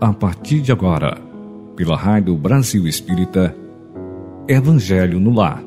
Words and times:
a 0.00 0.14
partir 0.14 0.62
de 0.62 0.72
agora, 0.72 1.18
pela 1.76 1.94
Rádio 1.94 2.34
Brasil 2.34 2.86
Espírita, 2.86 3.54
Evangelho 4.48 5.20
no 5.20 5.30
Lar. 5.30 5.62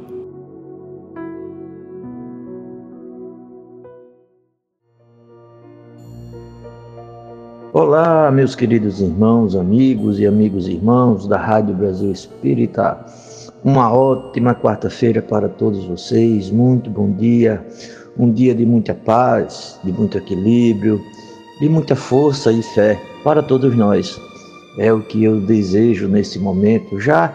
Olá, 7.71 8.31
meus 8.31 8.55
queridos 8.55 8.99
irmãos, 9.01 9.55
amigos 9.55 10.19
e 10.19 10.25
amigos 10.25 10.67
irmãos 10.67 11.27
da 11.27 11.37
Rádio 11.37 11.75
Brasil 11.75 12.11
Espírita. 12.11 13.05
Uma 13.63 13.93
ótima 13.93 14.55
quarta-feira 14.55 15.21
para 15.21 15.47
todos 15.47 15.85
vocês. 15.85 16.49
Muito 16.49 16.89
bom 16.89 17.11
dia. 17.11 17.63
Um 18.17 18.31
dia 18.31 18.55
de 18.55 18.65
muita 18.65 18.95
paz, 18.95 19.79
de 19.83 19.91
muito 19.91 20.17
equilíbrio, 20.17 20.99
de 21.61 21.69
muita 21.69 21.95
força 21.95 22.51
e 22.51 22.63
fé 22.63 23.12
para 23.23 23.41
todos 23.41 23.75
nós. 23.75 24.19
É 24.77 24.91
o 24.91 25.01
que 25.01 25.23
eu 25.23 25.39
desejo 25.39 26.07
nesse 26.07 26.39
momento, 26.39 26.99
já 26.99 27.33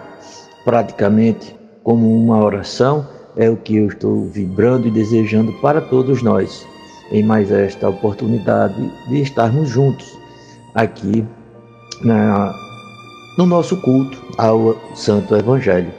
praticamente 0.64 1.56
como 1.82 2.14
uma 2.14 2.44
oração, 2.44 3.06
é 3.36 3.48
o 3.48 3.56
que 3.56 3.76
eu 3.76 3.86
estou 3.86 4.26
vibrando 4.26 4.88
e 4.88 4.90
desejando 4.90 5.52
para 5.60 5.80
todos 5.80 6.22
nós, 6.22 6.66
em 7.10 7.22
mais 7.22 7.50
esta 7.50 7.88
oportunidade 7.88 8.74
de 9.08 9.22
estarmos 9.22 9.68
juntos 9.68 10.18
aqui 10.74 11.24
na, 12.02 12.52
no 13.38 13.46
nosso 13.46 13.76
culto 13.80 14.20
ao 14.36 14.76
Santo 14.94 15.34
Evangelho. 15.36 15.92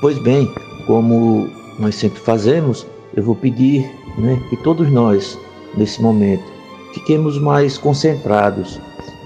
Pois 0.00 0.18
bem, 0.18 0.52
como 0.86 1.48
nós 1.78 1.94
sempre 1.94 2.20
fazemos, 2.20 2.86
eu 3.16 3.22
vou 3.22 3.34
pedir 3.34 3.90
né, 4.18 4.40
que 4.50 4.56
todos 4.58 4.90
nós, 4.90 5.38
nesse 5.76 6.02
momento, 6.02 6.57
fiquemos 6.92 7.38
mais 7.38 7.78
concentrados. 7.78 8.80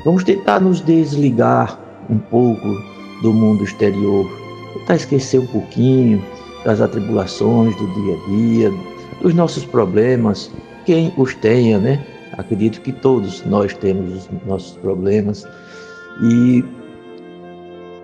Vamos 0.04 0.24
tentar 0.24 0.60
nos 0.60 0.80
desligar 0.80 1.78
um 2.10 2.18
pouco 2.18 2.68
do 3.22 3.32
mundo 3.32 3.64
exterior, 3.64 4.28
tentar 4.74 4.96
esquecer 4.96 5.40
um 5.40 5.46
pouquinho 5.46 6.22
das 6.64 6.80
atribulações 6.80 7.74
do 7.76 7.86
dia 7.94 8.14
a 8.14 8.28
dia, 8.28 8.72
dos 9.20 9.34
nossos 9.34 9.64
problemas, 9.64 10.50
quem 10.84 11.12
os 11.16 11.34
tenha, 11.34 11.78
né? 11.78 12.04
Acredito 12.36 12.80
que 12.80 12.92
todos 12.92 13.44
nós 13.44 13.74
temos 13.74 14.26
os 14.26 14.46
nossos 14.46 14.76
problemas 14.78 15.46
e 16.22 16.64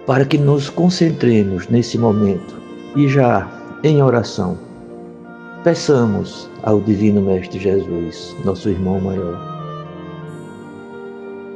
para 0.06 0.24
que 0.24 0.38
nos 0.38 0.70
concentremos 0.70 1.68
nesse 1.68 1.98
momento 1.98 2.56
e 2.96 3.08
já 3.08 3.48
em 3.82 4.02
oração, 4.02 4.58
peçamos 5.68 6.48
ao 6.62 6.80
Divino 6.80 7.20
Mestre 7.20 7.58
Jesus, 7.58 8.34
nosso 8.42 8.70
irmão 8.70 8.98
maior, 8.98 9.38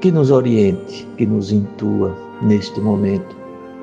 que 0.02 0.12
nos 0.12 0.30
oriente, 0.30 1.08
que 1.16 1.24
nos 1.24 1.50
intua 1.50 2.14
neste 2.42 2.78
momento, 2.78 3.34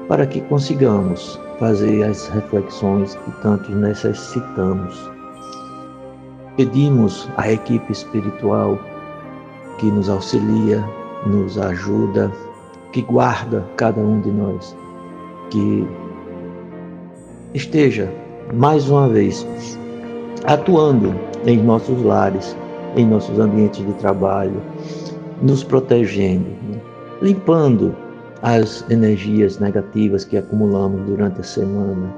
para 0.07 0.27
que 0.27 0.39
consigamos 0.41 1.39
fazer 1.57 2.03
as 2.03 2.27
reflexões 2.27 3.15
que 3.15 3.41
tanto 3.41 3.71
necessitamos. 3.71 5.09
Pedimos 6.57 7.27
à 7.35 7.51
equipe 7.51 7.91
espiritual 7.91 8.77
que 9.79 9.87
nos 9.87 10.09
auxilia, 10.09 10.87
nos 11.25 11.57
ajuda, 11.57 12.31
que 12.91 13.01
guarda 13.01 13.65
cada 13.77 13.99
um 13.99 14.21
de 14.21 14.29
nós, 14.29 14.77
que 15.49 15.87
esteja 17.55 18.13
mais 18.53 18.87
uma 18.91 19.09
vez 19.09 19.43
atuando 20.45 21.13
em 21.45 21.57
nossos 21.57 22.01
lares, 22.03 22.55
em 22.95 23.05
nossos 23.05 23.39
ambientes 23.39 23.85
de 23.85 23.93
trabalho, 23.93 24.61
nos 25.41 25.63
protegendo, 25.63 26.49
né? 26.69 26.79
limpando 27.21 27.95
as 28.41 28.85
energias 28.89 29.59
negativas 29.59 30.23
que 30.23 30.37
acumulamos 30.37 31.01
durante 31.05 31.41
a 31.41 31.43
semana. 31.43 32.13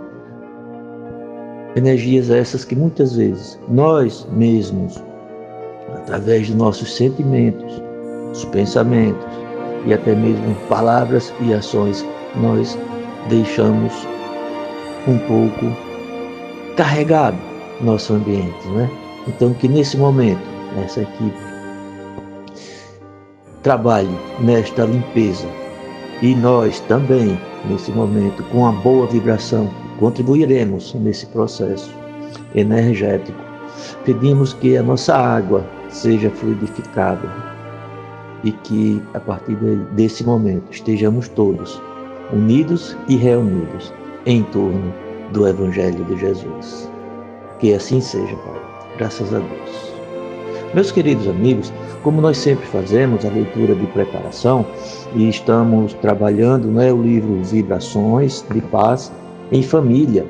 Energias 1.75 2.29
essas 2.29 2.65
que 2.65 2.75
muitas 2.75 3.15
vezes 3.15 3.59
nós 3.69 4.27
mesmos, 4.31 5.01
através 5.95 6.47
de 6.47 6.55
nossos 6.55 6.95
sentimentos, 6.95 7.81
os 8.31 8.45
pensamentos 8.45 9.25
e 9.85 9.93
até 9.93 10.13
mesmo 10.13 10.55
palavras 10.69 11.33
e 11.41 11.53
ações, 11.53 12.05
nós 12.35 12.77
deixamos 13.29 13.93
um 15.07 15.17
pouco 15.19 15.75
carregado 16.75 17.50
nosso 17.83 18.13
ambiente, 18.13 18.67
né? 18.69 18.89
Então 19.27 19.53
que 19.53 19.67
nesse 19.67 19.97
momento, 19.97 20.41
essa 20.83 21.01
equipe 21.01 21.51
trabalhe 23.63 24.15
nesta 24.39 24.85
limpeza. 24.85 25.47
E 26.21 26.35
nós 26.35 26.79
também, 26.81 27.39
nesse 27.69 27.91
momento, 27.91 28.43
com 28.45 28.67
a 28.67 28.71
boa 28.71 29.07
vibração, 29.07 29.69
contribuiremos 29.99 30.93
nesse 30.95 31.25
processo 31.27 31.91
energético. 32.53 33.37
Pedimos 34.05 34.53
que 34.53 34.77
a 34.77 34.83
nossa 34.83 35.15
água 35.15 35.65
seja 35.89 36.29
fluidificada 36.29 37.27
e 38.43 38.51
que, 38.51 39.01
a 39.13 39.19
partir 39.19 39.55
desse 39.93 40.23
momento, 40.23 40.71
estejamos 40.71 41.27
todos 41.29 41.81
unidos 42.33 42.95
e 43.07 43.15
reunidos 43.15 43.93
em 44.25 44.43
torno 44.43 44.93
do 45.33 45.47
Evangelho 45.47 46.03
de 46.05 46.17
Jesus. 46.17 46.89
Que 47.61 47.75
assim 47.75 48.01
seja, 48.01 48.35
Pai. 48.37 48.59
Graças 48.97 49.31
a 49.31 49.37
Deus. 49.37 49.93
Meus 50.73 50.91
queridos 50.91 51.27
amigos, 51.27 51.71
como 52.01 52.19
nós 52.19 52.37
sempre 52.37 52.65
fazemos, 52.65 53.23
a 53.23 53.29
leitura 53.29 53.75
de 53.75 53.85
preparação, 53.87 54.65
e 55.15 55.29
estamos 55.29 55.93
trabalhando 55.95 56.69
né, 56.69 56.91
o 56.91 56.99
livro 56.99 57.39
Vibrações 57.43 58.43
de 58.51 58.61
Paz 58.61 59.11
em 59.51 59.61
Família. 59.61 60.25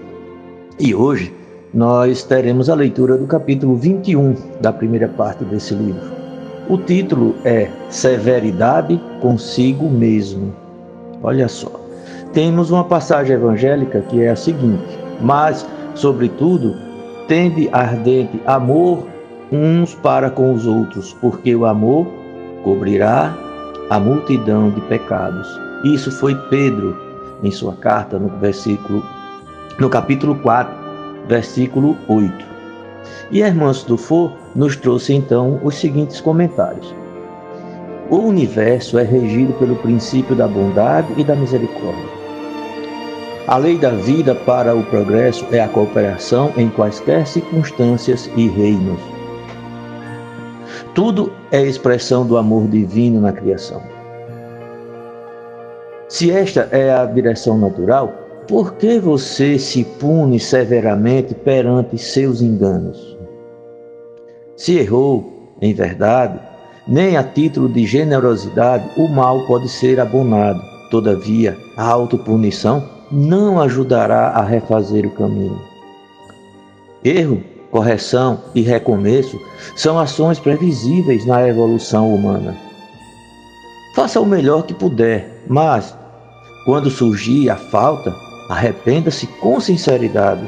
E 0.78 0.94
hoje 0.94 1.34
nós 1.74 2.22
teremos 2.22 2.70
a 2.70 2.76
leitura 2.76 3.18
do 3.18 3.26
capítulo 3.26 3.78
21 3.78 4.36
da 4.60 4.74
primeira 4.74 5.08
parte 5.08 5.46
desse 5.46 5.74
livro. 5.74 6.12
O 6.68 6.78
título 6.78 7.34
é 7.46 7.70
Severidade 7.90 9.02
consigo 9.22 9.90
mesmo. 9.90 10.54
Olha 11.24 11.48
só. 11.48 11.72
Temos 12.34 12.72
uma 12.72 12.84
passagem 12.84 13.36
evangélica 13.36 14.02
que 14.02 14.22
é 14.22 14.32
a 14.32 14.36
seguinte: 14.36 15.00
Mas, 15.22 15.66
sobretudo, 15.96 16.91
tende 17.28 17.70
ardente 17.72 18.42
amor 18.46 19.08
uns 19.52 19.94
para 19.96 20.30
com 20.30 20.54
os 20.54 20.66
outros, 20.66 21.14
porque 21.20 21.56
o 21.56 21.66
amor 21.66 22.08
cobrirá 22.64 23.36
a 23.90 24.00
multidão 24.00 24.70
de 24.70 24.82
pecados. 24.82 25.48
Isso 25.84 26.12
foi 26.12 26.36
Pedro 26.50 26.98
em 27.44 27.52
sua 27.52 27.74
carta 27.74 28.18
no 28.18 28.30
versículo 28.40 29.04
no 29.80 29.90
capítulo 29.90 30.36
4, 30.36 30.74
versículo 31.28 31.98
8. 32.08 32.46
E 33.32 33.42
irmã 33.42 33.72
Dufour 33.88 34.32
nos 34.56 34.76
trouxe 34.76 35.14
então 35.14 35.60
os 35.64 35.76
seguintes 35.76 36.22
comentários. 36.22 36.94
O 38.10 38.18
universo 38.18 39.00
é 39.00 39.04
regido 39.04 39.54
pelo 39.54 39.76
princípio 39.78 40.36
da 40.36 40.48
bondade 40.48 41.14
e 41.18 41.24
da 41.24 41.36
misericórdia. 41.36 42.11
A 43.52 43.58
lei 43.58 43.78
da 43.78 43.90
vida 43.90 44.34
para 44.34 44.74
o 44.74 44.82
progresso 44.82 45.46
é 45.52 45.60
a 45.60 45.68
cooperação 45.68 46.54
em 46.56 46.70
quaisquer 46.70 47.28
circunstâncias 47.28 48.32
e 48.38 48.48
reinos. 48.48 49.02
Tudo 50.96 51.34
é 51.52 51.62
expressão 51.62 52.26
do 52.26 52.38
amor 52.38 52.70
divino 52.70 53.20
na 53.20 53.34
criação. 53.34 53.84
Se 56.08 56.32
esta 56.32 56.70
é 56.72 56.94
a 56.94 57.06
direção 57.06 57.58
natural, 57.58 58.14
por 58.48 58.76
que 58.76 58.98
você 59.00 59.60
se 59.60 59.84
pune 59.84 60.40
severamente 60.40 61.36
perante 61.36 61.98
seus 61.98 62.42
enganos? 62.42 63.18
Se 64.56 64.78
errou, 64.78 65.58
em 65.62 65.74
verdade, 65.74 66.40
nem 66.88 67.18
a 67.18 67.24
título 67.24 67.68
de 67.68 67.86
generosidade 67.86 68.90
o 68.96 69.10
mal 69.10 69.46
pode 69.46 69.68
ser 69.68 70.00
abonado. 70.00 70.62
Todavia, 70.90 71.58
a 71.76 71.86
autopunição 71.86 73.01
não 73.12 73.60
ajudará 73.60 74.30
a 74.30 74.44
refazer 74.44 75.06
o 75.06 75.12
caminho. 75.12 75.62
Erro 77.04 77.44
correção 77.72 78.40
e 78.54 78.62
recomeço 78.62 79.40
são 79.76 79.98
ações 79.98 80.38
previsíveis 80.38 81.26
na 81.26 81.48
evolução 81.48 82.14
humana. 82.14 82.56
Faça 83.96 84.20
o 84.20 84.26
melhor 84.26 84.64
que 84.64 84.74
puder, 84.74 85.44
mas, 85.48 85.98
quando 86.66 86.92
surgir 86.92 87.50
a 87.50 87.56
falta, 87.56 88.14
arrependa-se 88.50 89.26
com 89.26 89.60
sinceridade, 89.60 90.48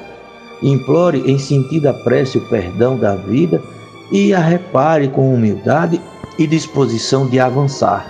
implore 0.61 1.23
em 1.25 1.39
sentido 1.39 1.93
prece 2.03 2.37
o 2.37 2.49
perdão 2.49 2.97
da 2.97 3.15
vida 3.15 3.61
e 4.11 4.33
a 4.33 4.39
repare 4.39 5.07
com 5.07 5.33
humildade 5.33 5.99
e 6.37 6.45
disposição 6.45 7.27
de 7.27 7.39
avançar. 7.39 8.05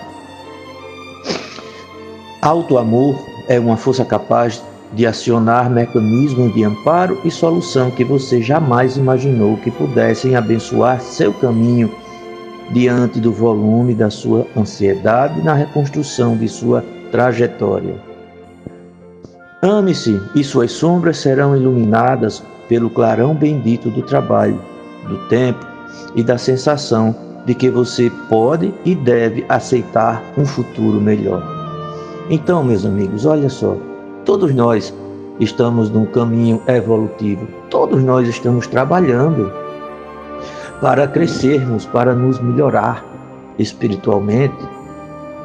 Alto 2.42 2.76
amor 2.76 3.33
é 3.48 3.58
uma 3.58 3.76
força 3.76 4.04
capaz 4.04 4.62
de 4.92 5.06
acionar 5.06 5.68
mecanismos 5.68 6.54
de 6.54 6.64
amparo 6.64 7.18
e 7.24 7.30
solução 7.30 7.90
que 7.90 8.04
você 8.04 8.40
jamais 8.40 8.96
imaginou 8.96 9.56
que 9.58 9.70
pudessem 9.70 10.36
abençoar 10.36 11.00
seu 11.00 11.32
caminho 11.32 11.90
diante 12.72 13.20
do 13.20 13.32
volume 13.32 13.94
da 13.94 14.08
sua 14.08 14.46
ansiedade 14.56 15.42
na 15.42 15.54
reconstrução 15.54 16.36
de 16.36 16.48
sua 16.48 16.84
trajetória. 17.10 17.94
Ame-se 19.62 20.20
e 20.34 20.44
suas 20.44 20.72
sombras 20.72 21.18
serão 21.18 21.56
iluminadas 21.56 22.42
pelo 22.68 22.90
clarão 22.90 23.34
bendito 23.34 23.90
do 23.90 24.02
trabalho, 24.02 24.60
do 25.08 25.16
tempo 25.28 25.66
e 26.14 26.22
da 26.22 26.38
sensação 26.38 27.14
de 27.44 27.54
que 27.54 27.68
você 27.70 28.10
pode 28.28 28.72
e 28.84 28.94
deve 28.94 29.44
aceitar 29.48 30.22
um 30.36 30.46
futuro 30.46 31.00
melhor. 31.00 31.53
Então, 32.30 32.64
meus 32.64 32.86
amigos, 32.86 33.26
olha 33.26 33.50
só, 33.50 33.76
todos 34.24 34.54
nós 34.54 34.94
estamos 35.40 35.90
num 35.90 36.06
caminho 36.06 36.60
evolutivo, 36.66 37.46
todos 37.68 38.02
nós 38.02 38.26
estamos 38.26 38.66
trabalhando 38.66 39.52
para 40.80 41.06
crescermos, 41.06 41.84
para 41.84 42.14
nos 42.14 42.40
melhorar 42.40 43.04
espiritualmente, 43.58 44.56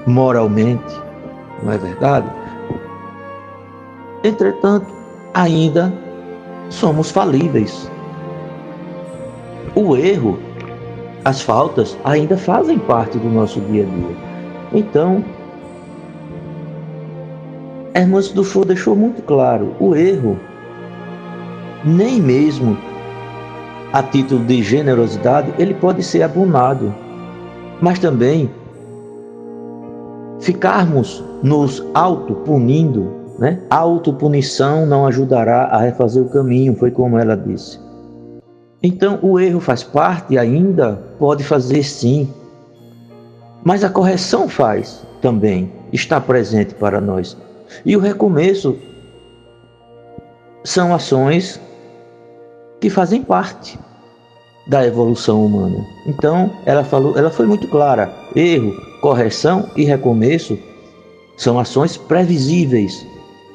moralmente, 0.08 0.96
não 1.64 1.74
é 1.74 1.78
verdade? 1.78 2.28
Entretanto, 4.24 4.88
ainda 5.34 5.94
somos 6.70 7.12
falíveis. 7.12 7.92
O 9.75 9.98
erro, 9.98 10.40
as 11.25 11.42
faltas 11.42 11.98
ainda 12.06 12.38
fazem 12.38 12.80
parte 12.80 13.18
do 13.18 13.30
nosso 13.30 13.60
dia 13.62 13.84
a 13.84 13.86
dia. 13.86 14.16
Então, 14.74 15.24
Do 18.33 18.44
Fou 18.44 18.63
deixou 18.63 18.95
muito 18.95 19.21
claro: 19.24 19.75
o 19.80 19.95
erro, 19.95 20.38
nem 21.83 22.21
mesmo 22.21 22.77
a 23.91 24.03
título 24.03 24.45
de 24.45 24.62
generosidade, 24.62 25.53
ele 25.57 25.74
pode 25.74 26.03
ser 26.03 26.21
abonado, 26.21 26.94
mas 27.81 27.97
também 27.97 28.50
ficarmos 30.39 31.24
nos 31.41 31.83
auto-punindo, 31.94 33.12
né? 33.39 33.62
A 33.69 33.77
autopunição 33.77 34.86
não 34.86 35.07
ajudará 35.07 35.65
a 35.65 35.80
refazer 35.80 36.21
o 36.21 36.30
caminho, 36.30 36.75
foi 36.75 36.91
como 36.91 37.18
ela 37.18 37.36
disse. 37.36 37.80
Então, 38.81 39.19
o 39.21 39.39
erro 39.39 39.59
faz 39.59 39.83
parte 39.83 40.38
ainda, 40.38 41.01
pode 41.18 41.44
fazer 41.44 41.83
sim, 41.83 42.31
mas 43.63 43.83
a 43.83 43.89
correção 43.89 44.47
faz 44.47 45.06
também, 45.21 45.71
está 45.91 46.21
presente 46.21 46.74
para 46.75 47.01
nós. 47.01 47.36
E 47.86 47.95
o 47.95 48.00
recomeço 48.00 48.77
são 50.63 50.94
ações 50.94 51.60
que 52.80 52.89
fazem 52.89 53.24
parte 53.24 53.77
da 54.68 54.86
evolução 54.86 55.45
humana. 55.45 55.86
Então, 56.06 56.51
ela 56.66 56.83
falou, 56.83 57.18
ela 57.18 57.30
foi 57.30 57.45
muito 57.45 57.68
clara: 57.68 58.13
erro, 58.36 58.74
correção 59.01 59.69
e 59.75 59.83
recomeço 59.83 60.57
são 61.38 61.60
ações 61.60 61.98
previsíveis 61.98 63.06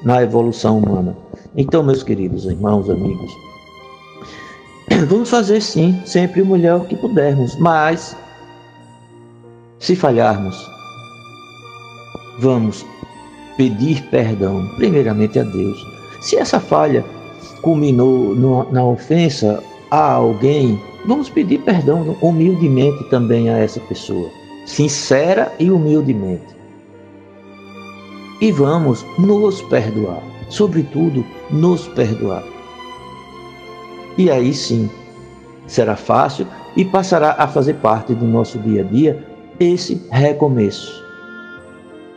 na 0.02 0.22
evolução 0.22 0.78
humana. 0.78 1.16
Então, 1.56 1.82
meus 1.82 2.02
queridos 2.02 2.44
irmãos, 2.44 2.90
amigos, 2.90 3.32
vamos 5.08 5.30
fazer 5.30 5.60
sim, 5.60 6.00
sempre 6.04 6.42
o 6.42 6.46
melhor 6.46 6.86
que 6.86 6.96
pudermos, 6.96 7.56
mas 7.56 8.16
se 9.78 9.94
falharmos, 9.94 10.56
vamos 12.38 12.84
pedir 13.56 14.02
perdão, 14.10 14.66
primeiramente 14.76 15.38
a 15.38 15.42
Deus. 15.42 15.86
Se 16.20 16.36
essa 16.36 16.58
falha 16.60 17.04
culminou 17.62 18.34
no, 18.34 18.70
na 18.72 18.84
ofensa 18.84 19.62
a 19.90 20.12
alguém, 20.12 20.80
vamos 21.06 21.28
pedir 21.28 21.58
perdão 21.58 22.16
humildemente 22.20 23.04
também 23.10 23.48
a 23.50 23.58
essa 23.58 23.80
pessoa, 23.80 24.28
sincera 24.66 25.52
e 25.58 25.70
humildemente. 25.70 26.54
E 28.40 28.50
vamos 28.50 29.04
nos 29.18 29.62
perdoar, 29.62 30.22
sobretudo 30.48 31.24
nos 31.50 31.86
perdoar. 31.88 32.44
E 34.18 34.30
aí 34.30 34.52
sim, 34.52 34.90
será 35.66 35.96
fácil 35.96 36.46
e 36.76 36.84
passará 36.84 37.36
a 37.38 37.46
fazer 37.46 37.74
parte 37.74 38.14
do 38.14 38.26
nosso 38.26 38.58
dia 38.58 38.82
a 38.82 38.84
dia 38.84 39.24
esse 39.60 40.02
recomeço 40.10 41.03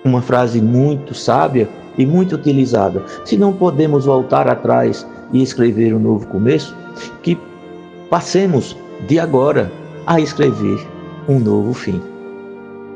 uma 0.07 0.21
frase 0.21 0.62
muito 0.62 1.13
sábia 1.13 1.68
e 1.98 2.06
muito 2.06 2.36
utilizada. 2.36 3.04
Se 3.25 3.38
não 3.38 3.54
podemos 3.54 4.06
voltar 4.06 4.48
atrás 4.48 5.06
e 5.31 5.42
escrever 5.42 5.94
um 5.94 6.00
novo 6.00 6.27
começo, 6.27 6.75
que 7.21 7.38
passemos 8.09 8.75
de 9.07 9.19
agora 9.19 9.71
a 10.06 10.19
escrever 10.19 10.86
um 11.27 11.39
novo 11.39 11.74
fim. 11.74 12.01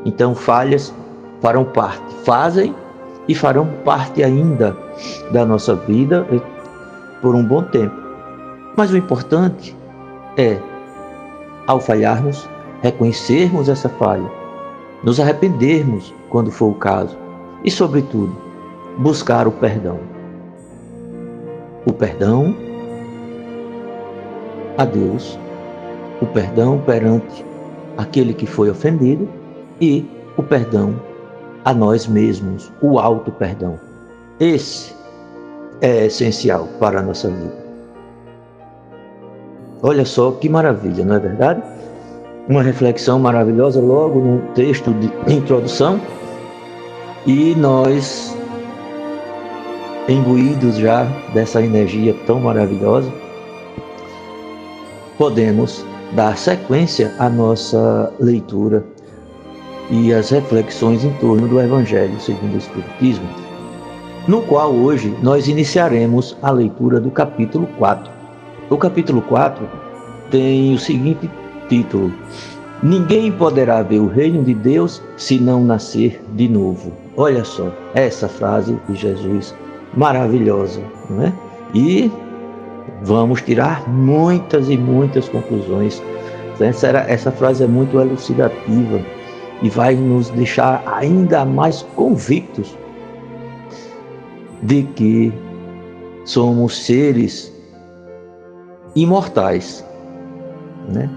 Então, 0.06 0.34
falhas 0.34 0.94
farão 1.42 1.66
parte, 1.66 2.02
fazem 2.24 2.74
e 3.28 3.36
farão 3.36 3.68
parte 3.84 4.24
ainda 4.24 4.76
da 5.32 5.46
nossa 5.46 5.76
vida 5.76 6.26
por 7.22 7.36
um 7.36 7.44
bom 7.44 7.64
tempo. 7.64 7.96
Mas 8.76 8.92
o 8.92 8.98
importante 8.98 9.76
é, 10.38 10.58
ao 11.68 11.80
falharmos, 11.80 12.48
reconhecermos 12.82 13.70
essa 13.70 13.90
falha 13.90 14.42
nos 15.04 15.20
arrependermos 15.20 16.14
quando 16.32 16.50
for 16.50 16.72
o 16.72 16.74
caso 16.74 17.16
e, 17.64 17.70
sobretudo, 17.70 18.36
buscar 18.98 19.48
o 19.48 19.52
perdão. 19.52 20.00
O 21.86 21.94
perdão 21.94 22.56
a 24.78 24.86
Deus, 24.86 25.38
o 26.22 26.26
perdão 26.26 26.80
perante 26.80 27.46
aquele 27.98 28.34
que 28.34 28.48
foi 28.48 28.70
ofendido 28.70 29.30
e 29.80 30.06
o 30.38 30.42
perdão 30.42 30.96
a 31.64 31.74
nós 31.74 32.08
mesmos, 32.08 32.72
o 32.82 32.98
alto 32.98 33.32
perdão. 33.32 33.80
Esse 34.40 34.96
é 35.82 36.06
essencial 36.06 36.68
para 36.80 37.00
a 37.00 37.04
nossa 37.04 37.30
vida. 37.30 37.62
Olha 39.84 40.06
só 40.06 40.32
que 40.32 40.48
maravilha, 40.48 41.04
não 41.04 41.16
é 41.16 41.20
verdade? 41.20 41.62
uma 42.48 42.62
reflexão 42.62 43.20
maravilhosa 43.20 43.80
logo 43.80 44.20
no 44.20 44.40
texto 44.54 44.94
de 44.94 45.10
introdução 45.34 46.00
e 47.26 47.56
nós 47.56 48.36
imbuídos 50.10 50.78
já 50.78 51.04
dessa 51.34 51.62
energia 51.62 52.16
tão 52.26 52.40
maravilhosa 52.40 53.12
podemos 55.18 55.86
dar 56.14 56.36
sequência 56.36 57.14
à 57.20 57.30
nossa 57.30 58.12
leitura 58.20 58.84
e 59.92 60.12
às 60.14 60.30
reflexões 60.30 61.04
em 61.04 61.14
torno 61.14 61.48
do 61.48 61.60
Evangelho 61.60 62.20
segundo 62.20 62.56
o 62.56 62.58
Espiritismo, 62.58 63.28
no 64.28 64.42
qual 64.42 64.74
hoje 64.74 65.16
nós 65.22 65.48
iniciaremos 65.48 66.36
a 66.42 66.50
leitura 66.50 67.00
do 67.00 67.12
capítulo 67.12 67.68
4. 67.78 68.12
O 68.70 68.78
capítulo 68.78 69.22
4 69.22 69.70
tem 70.32 70.74
o 70.74 70.80
seguinte 70.80 71.30
título: 71.70 72.12
Ninguém 72.84 73.32
poderá 73.32 73.84
ver 73.84 74.00
o 74.00 74.08
reino 74.08 74.44
de 74.44 74.56
Deus 74.56 75.04
se 75.16 75.38
não 75.38 75.64
nascer 75.64 76.20
de 76.34 76.48
novo. 76.48 76.92
Olha 77.16 77.44
só, 77.44 77.72
essa 77.94 78.28
frase 78.28 78.76
de 78.90 78.96
Jesus 78.96 79.54
maravilhosa, 79.96 80.82
não 81.08 81.26
é? 81.26 81.34
E 81.76 82.12
vamos 83.04 83.42
tirar 83.44 83.88
muitas 83.88 84.68
e 84.68 84.78
muitas 84.78 85.30
conclusões. 85.30 86.02
Essa, 86.60 86.88
era, 86.88 87.00
essa 87.02 87.32
frase 87.32 87.64
é 87.64 87.68
muito 87.68 88.00
elucidativa 88.00 89.00
e 89.62 89.70
vai 89.70 89.96
nos 89.96 90.30
deixar 90.30 90.84
ainda 90.88 91.46
mais 91.46 91.84
convictos 91.96 92.76
de 94.64 94.84
que 94.84 95.32
somos 96.26 96.84
seres 96.84 97.52
imortais, 98.96 99.86
né? 100.90 101.10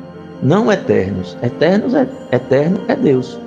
Não 0.44 0.70
eternos. 0.70 1.36
Eternos 1.42 1.94
é 1.94 2.06
eterno 2.30 2.78
é 2.86 2.94
Deus. 2.94 3.40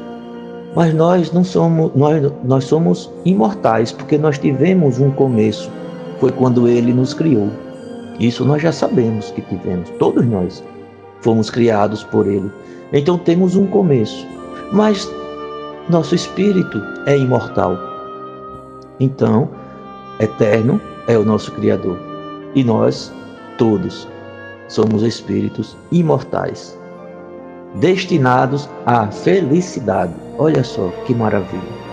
Mas 0.76 0.94
nós 0.94 1.32
não 1.32 1.44
somos, 1.44 1.92
nós, 1.96 2.32
nós 2.44 2.64
somos 2.66 3.10
imortais, 3.24 3.92
porque 3.92 4.18
nós 4.18 4.38
tivemos 4.38 5.00
um 5.00 5.12
começo. 5.12 5.72
Foi 6.20 6.32
quando 6.32 6.68
ele 6.68 6.92
nos 6.92 7.14
criou. 7.14 7.50
Isso 8.20 8.44
nós 8.44 8.62
já 8.62 8.72
sabemos 8.72 9.30
que 9.32 9.42
tivemos, 9.42 9.90
todos 10.00 10.26
nós 10.26 10.64
fomos 11.22 11.52
criados 11.52 12.04
por 12.04 12.26
ele. 12.26 12.52
Então 12.92 13.18
temos 13.18 13.56
um 13.56 13.68
começo. 13.68 14.26
Mas 14.74 15.10
nosso 15.90 16.16
espírito 16.16 16.82
é 17.06 17.18
imortal. 17.18 17.78
Então, 19.00 19.48
eterno 20.20 20.82
é 21.08 21.16
o 21.18 21.24
nosso 21.24 21.52
criador. 21.52 21.98
E 22.56 22.64
nós 22.64 23.14
todos 23.58 24.08
somos 24.68 25.04
espíritos 25.04 25.78
imortais 25.92 26.77
destinados 27.76 28.70
à 28.86 29.08
felicidade. 29.08 30.14
Olha 30.38 30.64
só 30.64 30.90
que 31.06 31.14
maravilha. 31.14 31.88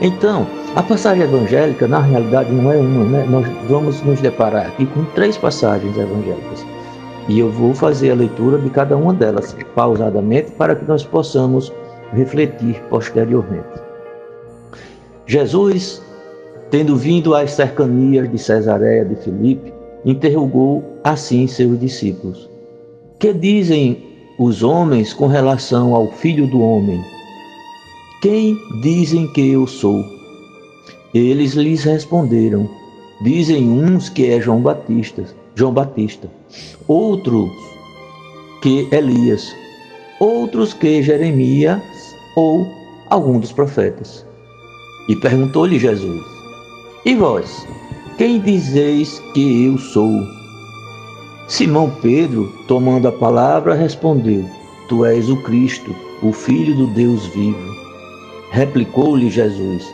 Então, 0.00 0.46
a 0.74 0.82
passagem 0.82 1.22
evangélica, 1.22 1.86
na 1.86 2.00
realidade, 2.00 2.52
não 2.52 2.70
é 2.72 2.76
uma, 2.76 3.04
né? 3.04 3.26
Nós 3.28 3.46
vamos 3.68 4.02
nos 4.02 4.20
deparar 4.20 4.66
aqui 4.66 4.86
com 4.86 5.04
três 5.14 5.36
passagens 5.36 5.96
evangélicas. 5.96 6.66
E 7.28 7.38
eu 7.38 7.50
vou 7.50 7.72
fazer 7.74 8.10
a 8.10 8.14
leitura 8.14 8.58
de 8.58 8.68
cada 8.70 8.96
uma 8.96 9.14
delas 9.14 9.56
pausadamente 9.74 10.50
para 10.52 10.74
que 10.74 10.84
nós 10.84 11.04
possamos 11.04 11.72
refletir 12.12 12.82
posteriormente. 12.90 13.82
Jesus, 15.26 16.02
tendo 16.70 16.96
vindo 16.96 17.34
às 17.34 17.52
cercanias 17.52 18.30
de 18.30 18.36
Cesareia 18.36 19.04
de 19.04 19.16
Filipe, 19.16 19.72
interrogou 20.04 20.84
assim 21.02 21.46
seus 21.46 21.78
discípulos: 21.80 22.50
Que 23.18 23.32
dizem 23.32 24.13
os 24.38 24.62
homens 24.62 25.12
com 25.12 25.26
relação 25.26 25.94
ao 25.94 26.10
filho 26.10 26.46
do 26.46 26.60
homem? 26.60 27.02
Quem 28.20 28.58
dizem 28.80 29.26
que 29.32 29.50
eu 29.50 29.66
sou? 29.66 30.04
Eles 31.12 31.52
lhes 31.52 31.84
responderam: 31.84 32.68
Dizem 33.22 33.68
uns 33.68 34.08
que 34.08 34.30
é 34.30 34.40
João 34.40 34.60
Batista, 34.60 35.24
João 35.54 35.72
Batista, 35.72 36.30
outros 36.88 37.50
que 38.60 38.88
Elias, 38.90 39.54
outros 40.18 40.72
que 40.72 41.02
Jeremias 41.02 41.80
ou 42.36 42.66
algum 43.10 43.38
dos 43.38 43.52
profetas. 43.52 44.26
E 45.08 45.16
perguntou-lhe 45.16 45.78
Jesus: 45.78 46.24
E 47.04 47.14
vós, 47.14 47.66
quem 48.18 48.40
dizeis 48.40 49.20
que 49.34 49.66
eu 49.66 49.78
sou? 49.78 50.43
Simão 51.46 51.90
Pedro, 52.00 52.50
tomando 52.66 53.06
a 53.06 53.12
palavra, 53.12 53.74
respondeu: 53.74 54.48
Tu 54.88 55.04
és 55.04 55.28
o 55.28 55.36
Cristo, 55.42 55.94
o 56.22 56.32
Filho 56.32 56.74
do 56.74 56.86
Deus 56.88 57.26
vivo. 57.26 57.74
Replicou-lhe 58.50 59.28
Jesus: 59.28 59.84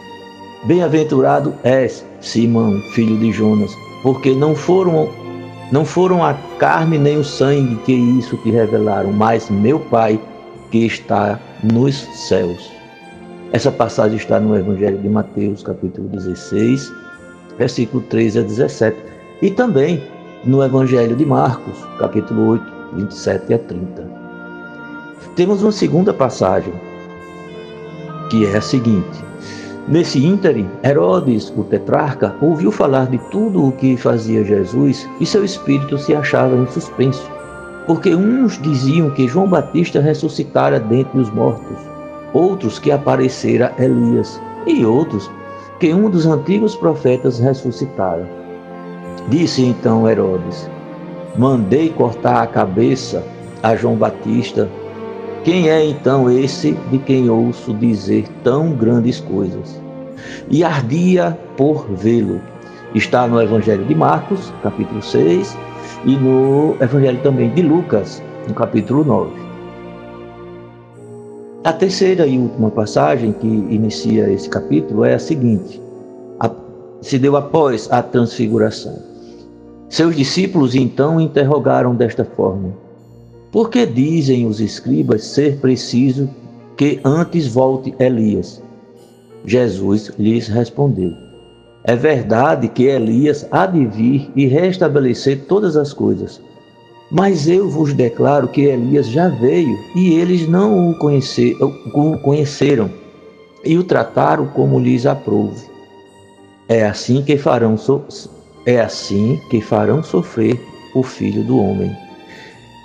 Bem-aventurado 0.65 1.53
és, 1.65 2.07
Simão, 2.21 2.81
filho 2.95 3.19
de 3.19 3.33
Jonas, 3.33 3.73
porque 4.03 4.33
não 4.33 4.55
foram 4.55 5.09
não 5.73 5.85
foram 5.85 6.25
a 6.25 6.35
carne 6.59 6.99
nem 6.99 7.19
o 7.19 7.25
sangue 7.25 7.77
que 7.85 7.93
isso 7.93 8.37
te 8.39 8.51
revelaram, 8.51 9.13
mas 9.13 9.49
meu 9.49 9.79
Pai 9.79 10.21
que 10.71 10.87
está 10.87 11.39
nos 11.63 11.97
céus. 12.29 12.71
Essa 13.53 13.73
passagem 13.73 14.17
está 14.17 14.39
no 14.39 14.57
Evangelho 14.57 14.99
de 14.99 15.09
Mateus, 15.09 15.63
capítulo 15.63 16.09
16, 16.09 16.93
versículo 17.59 18.03
13 18.05 18.39
a 18.41 18.43
17, 18.43 18.97
e 19.43 19.51
também 19.51 20.03
no 20.45 20.65
Evangelho 20.65 21.15
de 21.15 21.27
Marcos, 21.27 21.87
capítulo 21.99 22.49
8, 22.53 22.65
27 22.95 23.55
a 23.55 23.59
30. 23.59 24.11
Temos 25.37 25.63
uma 25.63 25.71
segunda 25.71 26.15
passagem, 26.15 26.73
que 28.31 28.47
é 28.47 28.57
a 28.57 28.61
seguinte: 28.61 29.23
Nesse 29.87 30.25
ínterim, 30.25 30.67
Herodes, 30.83 31.53
o 31.57 31.65
tetrarca, 31.65 32.35
ouviu 32.41 32.73
falar 32.73 33.07
de 33.09 33.19
tudo 33.31 33.69
o 33.69 33.73
que 33.73 33.99
fazia 33.99 34.43
Jesus 34.43 35.07
e 35.21 35.27
seu 35.27 35.45
espírito 35.45 35.99
se 35.99 36.15
achava 36.15 36.57
em 36.57 36.67
suspenso, 36.69 37.31
porque 37.87 38.15
uns 38.15 38.61
diziam 38.63 39.11
que 39.11 39.29
João 39.29 39.47
Batista 39.47 40.01
ressuscitara 40.01 40.81
dentre 40.81 41.21
os 41.21 41.31
mortos, 41.31 41.77
outros 42.33 42.79
que 42.79 42.91
aparecera 42.91 43.75
Elias, 43.79 44.41
e 44.67 44.87
outros 44.87 45.31
que 45.79 45.93
um 45.93 46.09
dos 46.09 46.25
antigos 46.25 46.75
profetas 46.77 47.39
ressuscitara. 47.39 48.40
Disse 49.29 49.65
então 49.65 50.09
Herodes: 50.09 50.69
Mandei 51.37 51.91
cortar 51.91 52.43
a 52.43 52.47
cabeça 52.47 53.23
a 53.63 53.77
João 53.77 53.97
Batista 53.97 54.69
quem 55.43 55.71
é 55.71 55.83
então 55.83 56.31
esse 56.31 56.73
de 56.91 56.99
quem 56.99 57.31
ouço 57.31 57.73
dizer 57.73 58.29
tão 58.45 58.73
grandes 58.73 59.21
coisas? 59.21 59.81
E 60.51 60.63
ardia 60.63 61.37
por 61.57 61.87
vê-lo. 61.95 62.43
Está 62.95 63.27
no 63.27 63.41
Evangelho 63.41 63.87
de 63.87 63.95
Marcos, 63.95 64.53
capítulo 64.63 65.01
6, 65.01 65.57
e 66.05 66.15
no 66.15 66.77
Evangelho 66.79 67.23
também 67.23 67.49
de 67.55 67.63
Lucas, 67.63 68.23
no 68.47 68.53
capítulo 68.53 69.03
9. 69.03 69.31
A 71.65 71.73
terceira 71.73 72.27
e 72.27 72.37
última 72.37 72.71
passagem 72.71 73.33
que 73.33 73.47
inicia 73.47 74.31
esse 74.31 74.49
capítulo 74.49 75.07
é 75.07 75.15
a 75.15 75.19
seguinte: 75.19 75.81
se 77.01 77.19
deu 77.19 77.35
após 77.35 77.91
a 77.91 78.03
transfiguração. 78.03 79.10
Seus 79.91 80.15
discípulos 80.15 80.77
então 80.77 81.21
interrogaram 81.21 81.97
desta 81.97 82.25
forma: 82.25 82.73
por 83.51 83.71
que 83.71 83.85
dizem 83.85 84.47
os 84.47 84.61
escribas 84.61 85.25
ser 85.25 85.57
preciso 85.57 86.31
que 86.77 87.01
antes 87.05 87.49
volte 87.49 87.93
Elias? 87.99 88.63
Jesus 89.45 90.13
lhes 90.17 90.47
respondeu: 90.47 91.13
É 91.83 91.97
verdade 91.97 92.69
que 92.69 92.85
Elias 92.85 93.45
há 93.51 93.67
de 93.67 93.85
vir 93.85 94.31
e 94.37 94.47
restabelecer 94.47 95.47
todas 95.49 95.77
as 95.77 95.93
coisas. 95.93 96.41
Mas 97.11 97.49
eu 97.49 97.69
vos 97.69 97.93
declaro 97.93 98.47
que 98.47 98.61
Elias 98.61 99.09
já 99.09 99.27
veio 99.27 99.77
e 99.97 100.15
eles 100.15 100.47
não 100.47 100.89
o, 100.93 100.95
conhecer, 101.01 101.57
o 101.61 102.17
conheceram 102.19 102.89
e 103.65 103.77
o 103.77 103.83
trataram 103.83 104.47
como 104.47 104.79
lhes 104.79 105.05
aprouve. 105.05 105.69
É 106.69 106.87
assim 106.87 107.23
que 107.23 107.37
farão 107.37 107.77
é 108.71 108.81
assim 108.81 109.41
que 109.51 109.61
farão 109.61 110.03
sofrer 110.03 110.61
o 110.95 111.03
filho 111.03 111.43
do 111.43 111.59
homem. 111.59 111.91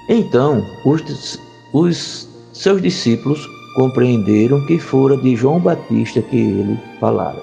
Então 0.10 0.66
os, 0.84 1.40
os 1.74 2.28
seus 2.54 2.82
discípulos 2.82 3.48
compreenderam 3.76 4.66
que 4.66 4.80
fora 4.80 5.16
de 5.18 5.36
João 5.36 5.60
Batista 5.60 6.22
que 6.22 6.38
ele 6.38 6.80
falara. 7.00 7.42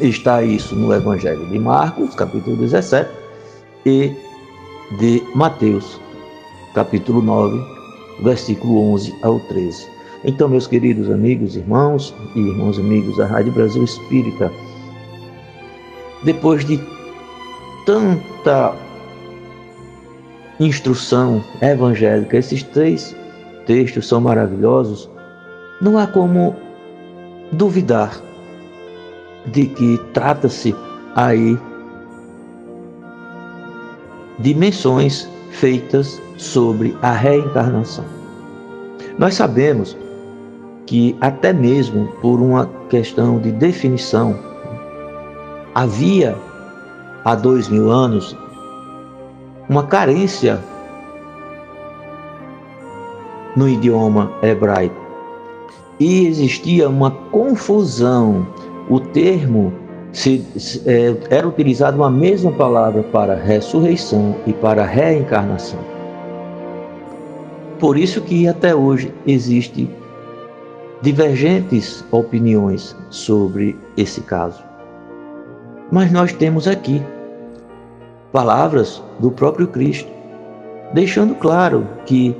Está 0.00 0.42
isso 0.42 0.74
no 0.76 0.92
Evangelho 0.92 1.46
de 1.46 1.58
Marcos, 1.58 2.14
capítulo 2.14 2.56
17, 2.56 3.08
e 3.86 4.12
de 4.98 5.22
Mateus, 5.34 5.98
capítulo 6.74 7.22
9, 7.22 7.58
versículo 8.22 8.92
11 8.92 9.14
ao 9.22 9.40
13. 9.40 9.86
Então, 10.24 10.48
meus 10.48 10.66
queridos 10.66 11.10
amigos, 11.10 11.56
irmãos 11.56 12.14
e 12.34 12.40
irmãos 12.40 12.78
amigos 12.78 13.16
da 13.16 13.26
Rádio 13.26 13.52
Brasil 13.52 13.84
Espírita, 13.84 14.52
depois 16.24 16.64
de 16.64 16.78
tanta 17.86 18.74
instrução 20.60 21.42
evangélica. 21.62 22.36
Esses 22.36 22.62
três 22.62 23.16
textos 23.66 24.06
são 24.06 24.20
maravilhosos. 24.20 25.08
Não 25.80 25.96
há 25.96 26.06
como 26.06 26.54
duvidar 27.52 28.20
de 29.46 29.66
que 29.66 29.98
trata-se 30.12 30.74
aí 31.14 31.56
de 34.40 34.54
menções 34.54 35.28
feitas 35.52 36.20
sobre 36.36 36.96
a 37.00 37.12
reencarnação. 37.12 38.04
Nós 39.18 39.34
sabemos 39.34 39.96
que, 40.84 41.16
até 41.20 41.52
mesmo 41.52 42.08
por 42.20 42.40
uma 42.40 42.66
questão 42.90 43.38
de 43.38 43.50
definição, 43.52 44.38
havia 45.74 46.36
há 47.26 47.34
dois 47.34 47.68
mil 47.68 47.90
anos 47.90 48.36
uma 49.68 49.82
carência 49.82 50.60
no 53.56 53.68
idioma 53.68 54.30
hebraico. 54.40 54.94
E 55.98 56.28
existia 56.28 56.88
uma 56.88 57.10
confusão. 57.10 58.46
O 58.88 59.00
termo 59.00 59.72
se, 60.12 60.46
é, 60.86 61.16
era 61.28 61.48
utilizado 61.48 61.96
uma 61.96 62.08
mesma 62.08 62.52
palavra 62.52 63.02
para 63.02 63.34
ressurreição 63.34 64.36
e 64.46 64.52
para 64.52 64.84
reencarnação. 64.84 65.80
Por 67.80 67.98
isso 67.98 68.20
que 68.20 68.46
até 68.46 68.72
hoje 68.72 69.12
existe 69.26 69.90
divergentes 71.02 72.04
opiniões 72.12 72.94
sobre 73.10 73.76
esse 73.96 74.20
caso. 74.20 74.62
Mas 75.90 76.12
nós 76.12 76.32
temos 76.32 76.68
aqui 76.68 77.02
palavras 78.36 79.02
do 79.18 79.30
próprio 79.30 79.66
Cristo, 79.66 80.10
deixando 80.92 81.34
claro 81.36 81.88
que 82.04 82.36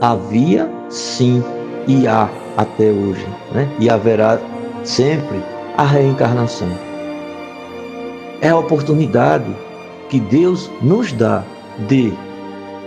havia 0.00 0.70
sim 0.88 1.42
e 1.88 2.06
há 2.06 2.30
até 2.56 2.92
hoje, 2.92 3.26
né? 3.52 3.68
e 3.80 3.90
haverá 3.90 4.38
sempre 4.84 5.42
a 5.76 5.82
reencarnação. 5.82 6.68
É 8.40 8.50
a 8.50 8.56
oportunidade 8.56 9.52
que 10.08 10.20
Deus 10.20 10.70
nos 10.80 11.10
dá 11.10 11.42
de, 11.88 12.12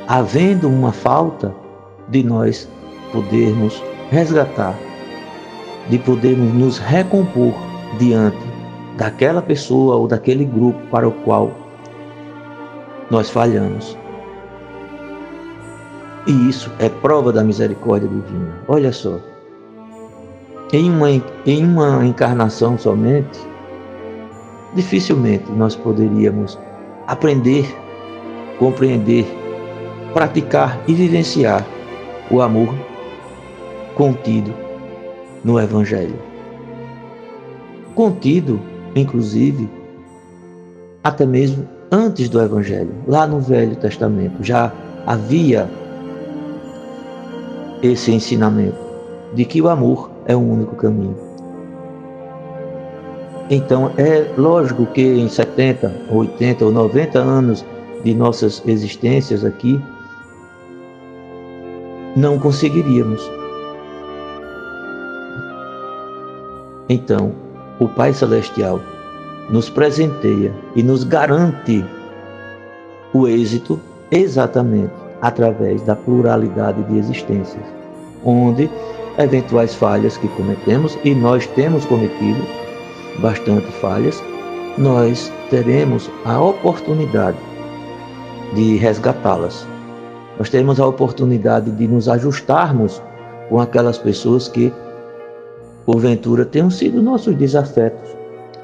havendo 0.07 0.69
uma 0.69 0.93
falta, 0.93 1.53
de 2.07 2.23
nós 2.23 2.69
podermos 3.11 3.83
resgatar, 4.09 4.73
de 5.89 5.99
podermos 5.99 6.53
nos 6.53 6.77
recompor 6.77 7.53
diante 7.97 8.39
daquela 8.95 9.41
pessoa 9.41 9.97
ou 9.97 10.07
daquele 10.07 10.45
grupo 10.45 10.79
para 10.89 11.05
o 11.05 11.11
qual 11.11 11.51
nós 13.09 13.29
falhamos. 13.29 13.97
E 16.27 16.49
isso 16.49 16.71
é 16.79 16.89
prova 16.89 17.31
da 17.31 17.43
misericórdia 17.43 18.07
divina. 18.07 18.59
Olha 18.67 18.91
só. 18.91 19.19
Em 20.71 20.89
uma, 20.89 21.09
em 21.09 21.65
uma 21.65 22.05
encarnação 22.05 22.77
somente, 22.77 23.39
dificilmente 24.75 25.51
nós 25.51 25.75
poderíamos 25.75 26.59
aprender, 27.07 27.65
compreender 28.59 29.25
praticar 30.13 30.81
e 30.87 30.93
vivenciar 30.93 31.65
o 32.31 32.41
amor 32.41 32.73
contido 33.95 34.53
no 35.43 35.59
Evangelho. 35.59 36.15
Contido, 37.95 38.59
inclusive, 38.95 39.69
até 41.03 41.25
mesmo 41.25 41.67
antes 41.91 42.29
do 42.29 42.41
Evangelho, 42.41 42.93
lá 43.07 43.25
no 43.25 43.39
Velho 43.39 43.75
Testamento, 43.75 44.43
já 44.43 44.71
havia 45.05 45.69
esse 47.81 48.11
ensinamento 48.11 48.77
de 49.33 49.45
que 49.45 49.61
o 49.61 49.69
amor 49.69 50.09
é 50.25 50.35
o 50.35 50.39
único 50.39 50.75
caminho. 50.75 51.17
Então, 53.49 53.91
é 53.97 54.31
lógico 54.37 54.85
que 54.87 55.01
em 55.01 55.27
70, 55.27 55.91
80 56.11 56.65
ou 56.65 56.71
90 56.71 57.17
anos 57.17 57.65
de 58.03 58.13
nossas 58.13 58.61
existências 58.67 59.43
aqui, 59.43 59.81
não 62.15 62.37
conseguiríamos. 62.37 63.21
Então, 66.87 67.31
o 67.79 67.87
Pai 67.87 68.13
Celestial 68.13 68.79
nos 69.49 69.69
presenteia 69.69 70.53
e 70.75 70.83
nos 70.83 71.03
garante 71.03 71.83
o 73.13 73.27
êxito 73.27 73.79
exatamente 74.11 74.93
através 75.21 75.81
da 75.81 75.95
pluralidade 75.95 76.83
de 76.83 76.97
existências, 76.97 77.63
onde 78.23 78.69
eventuais 79.17 79.75
falhas 79.75 80.17
que 80.17 80.27
cometemos, 80.29 80.97
e 81.03 81.13
nós 81.13 81.45
temos 81.47 81.85
cometido 81.85 82.41
bastante 83.19 83.67
falhas, 83.73 84.23
nós 84.77 85.31
teremos 85.49 86.09
a 86.23 86.41
oportunidade 86.41 87.37
de 88.53 88.77
resgatá-las. 88.77 89.67
Nós 90.37 90.49
teremos 90.49 90.79
a 90.79 90.87
oportunidade 90.87 91.69
de 91.71 91.87
nos 91.87 92.07
ajustarmos 92.07 93.01
com 93.49 93.59
aquelas 93.59 93.97
pessoas 93.97 94.47
que, 94.47 94.71
porventura, 95.85 96.45
tenham 96.45 96.69
sido 96.69 97.01
nossos 97.01 97.35
desafetos, 97.35 98.18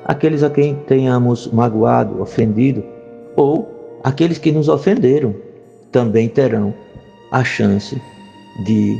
aqueles 0.05 0.43
a 0.43 0.49
quem 0.49 0.75
tenhamos 0.75 1.47
magoado, 1.51 2.21
ofendido, 2.21 2.83
ou 3.35 3.99
aqueles 4.03 4.37
que 4.37 4.51
nos 4.51 4.69
ofenderam, 4.69 5.35
também 5.91 6.29
terão 6.29 6.73
a 7.31 7.43
chance 7.43 7.99
de 8.63 8.97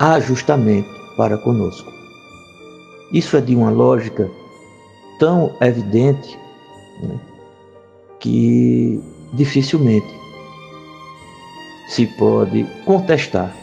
ajustamento 0.00 0.88
para 1.16 1.36
conosco. 1.38 1.92
Isso 3.12 3.36
é 3.36 3.40
de 3.40 3.54
uma 3.54 3.70
lógica 3.70 4.30
tão 5.18 5.54
evidente 5.60 6.38
né, 7.02 7.20
que 8.18 9.00
dificilmente 9.34 10.08
se 11.88 12.06
pode 12.06 12.64
contestar. 12.86 13.54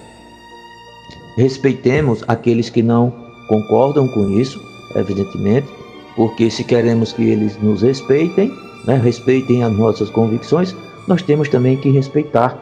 Respeitemos 1.35 2.23
aqueles 2.27 2.69
que 2.69 2.83
não 2.83 3.11
concordam 3.47 4.07
com 4.09 4.29
isso, 4.39 4.61
evidentemente, 4.95 5.78
porque 6.19 6.51
se 6.51 6.65
queremos 6.65 7.13
que 7.13 7.23
eles 7.23 7.57
nos 7.63 7.81
respeitem, 7.81 8.53
né, 8.83 8.95
respeitem 8.97 9.63
as 9.63 9.71
nossas 9.71 10.09
convicções, 10.09 10.75
nós 11.07 11.21
temos 11.21 11.47
também 11.47 11.77
que 11.77 11.89
respeitar 11.91 12.59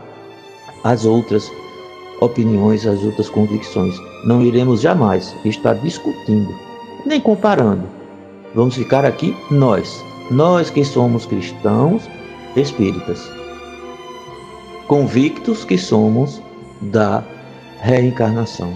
as 0.83 1.05
outras 1.05 1.51
opiniões, 2.21 2.85
as 2.85 3.03
outras 3.03 3.31
convicções. 3.31 3.99
Não 4.23 4.43
iremos 4.43 4.81
jamais 4.81 5.35
estar 5.43 5.73
discutindo, 5.73 6.53
nem 7.03 7.19
comparando. 7.19 7.81
Vamos 8.53 8.75
ficar 8.75 9.03
aqui 9.03 9.35
nós, 9.49 10.05
nós 10.29 10.69
que 10.69 10.85
somos 10.85 11.25
cristãos 11.25 12.07
espíritas, 12.55 13.27
convictos 14.87 15.65
que 15.65 15.79
somos 15.79 16.39
da 16.79 17.23
reencarnação, 17.81 18.71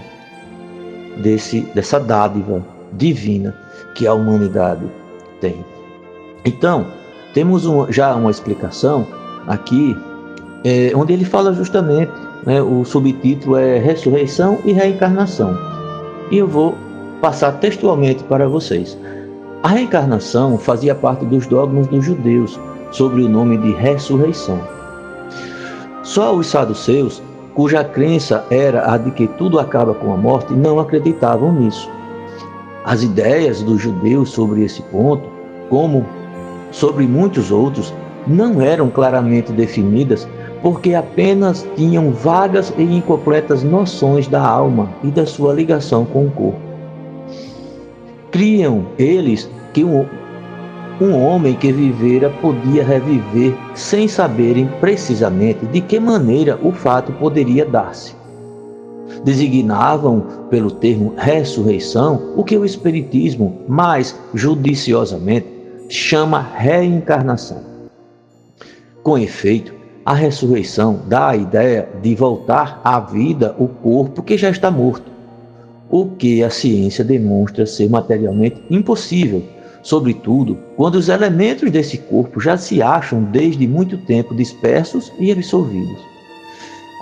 desse, 1.22 1.62
dessa 1.76 2.00
dádiva 2.00 2.65
divina 2.94 3.56
que 3.96 4.08
a 4.08 4.13
humanidade 4.13 4.86
tem. 5.39 5.63
Então, 6.46 6.86
temos 7.34 7.65
um, 7.65 7.91
já 7.91 8.13
uma 8.15 8.32
explicação 8.32 9.08
aqui, 9.48 9.98
é, 10.63 10.91
onde 10.96 11.13
ele 11.13 11.26
fala 11.26 11.54
justamente, 11.54 12.12
né, 12.46 12.62
o 12.62 12.84
subtítulo 12.84 13.58
é 13.58 13.78
Ressurreição 13.78 14.60
e 14.65 14.72
Reencarnação. 14.72 15.58
E 16.30 16.38
eu 16.38 16.48
vou 16.48 16.76
passar 17.22 17.54
textualmente 17.54 18.24
para 18.24 18.48
vocês. 18.48 18.98
A 19.63 19.67
reencarnação 19.67 20.58
fazia 20.58 20.96
parte 20.96 21.24
dos 21.26 21.46
dogmas 21.46 21.86
dos 21.88 22.04
judeus 22.04 22.60
sobre 22.91 23.22
o 23.22 23.30
nome 23.30 23.58
de 23.58 23.72
ressurreição. 23.74 24.60
Só 26.04 26.34
os 26.34 26.48
saduceus, 26.48 27.22
cuja 27.54 27.84
crença 27.84 28.44
era 28.50 28.91
a 28.91 28.98
de 28.98 29.12
que 29.12 29.28
tudo 29.28 29.60
acaba 29.60 29.94
com 29.94 30.12
a 30.12 30.17
morte, 30.17 30.54
não 30.54 30.80
acreditavam 30.80 31.54
nisso. 31.54 31.88
As 32.84 33.04
ideias 33.04 33.62
dos 33.62 33.82
judeus 33.82 34.32
sobre 34.32 34.63
esse 34.63 34.82
ponto, 34.84 35.24
como 35.70 36.06
sobre 36.72 37.06
muitos 37.06 37.52
outros, 37.52 37.94
não 38.28 38.62
eram 38.62 38.89
claramente 38.89 39.52
definidas 39.52 40.28
porque 40.62 40.94
apenas 40.94 41.67
tinham 41.76 42.12
vagas 42.12 42.74
e 42.78 42.84
incompletas 42.84 43.63
noções 43.63 44.28
da 44.28 44.41
alma 44.41 44.89
e 45.04 45.08
da 45.08 45.26
sua 45.26 45.54
ligação 45.54 46.06
com 46.06 46.26
o 46.26 46.32
corpo. 46.32 46.60
Criam 48.32 48.86
eles 48.98 49.50
que 49.74 49.84
um, 49.84 50.06
um 51.02 51.20
homem 51.20 51.56
que 51.56 51.72
vivera 51.72 52.30
podia 52.41 52.84
reviver 52.84 53.56
sem 53.74 54.08
saberem 54.08 54.70
precisamente 54.80 55.65
de 55.65 55.82
que 55.82 56.00
maneira 56.00 56.60
o 56.62 56.72
fato 56.72 57.12
poderia 57.13 57.65
dar-se. 57.65 58.21
Designavam 59.24 60.26
pelo 60.50 60.72
termo 60.72 61.14
ressurreição 61.18 62.34
o 62.36 62.44
que 62.44 62.58
o 62.58 62.66
Espiritismo, 62.66 63.62
mais 63.68 64.18
judiciosamente, 64.34 65.48
chama 65.90 66.42
reencarnação. 66.56 67.62
Com 69.04 69.18
efeito, 69.18 69.74
a 70.06 70.14
ressurreição 70.14 71.02
dá 71.08 71.30
a 71.30 71.36
ideia 71.36 71.88
de 72.02 72.16
voltar 72.16 72.82
à 72.84 73.00
vida 73.00 73.56
o 73.60 73.68
corpo 73.68 74.24
que 74.24 74.38
já 74.38 74.50
está 74.50 74.72
morto, 74.72 75.12
o 75.90 76.06
que 76.08 76.44
a 76.44 76.50
ciência 76.50 77.04
demonstra 77.04 77.66
ser 77.66 77.90
materialmente 77.90 78.62
impossível, 78.70 79.44
sobretudo 79.84 80.58
quando 80.76 80.96
os 80.96 81.10
elementos 81.10 81.70
desse 81.70 81.98
corpo 81.98 82.40
já 82.40 82.58
se 82.58 82.82
acham 82.82 83.24
desde 83.24 83.68
muito 83.68 83.98
tempo 83.98 84.34
dispersos 84.34 85.12
e 85.20 85.32
absorvidos. 85.32 86.11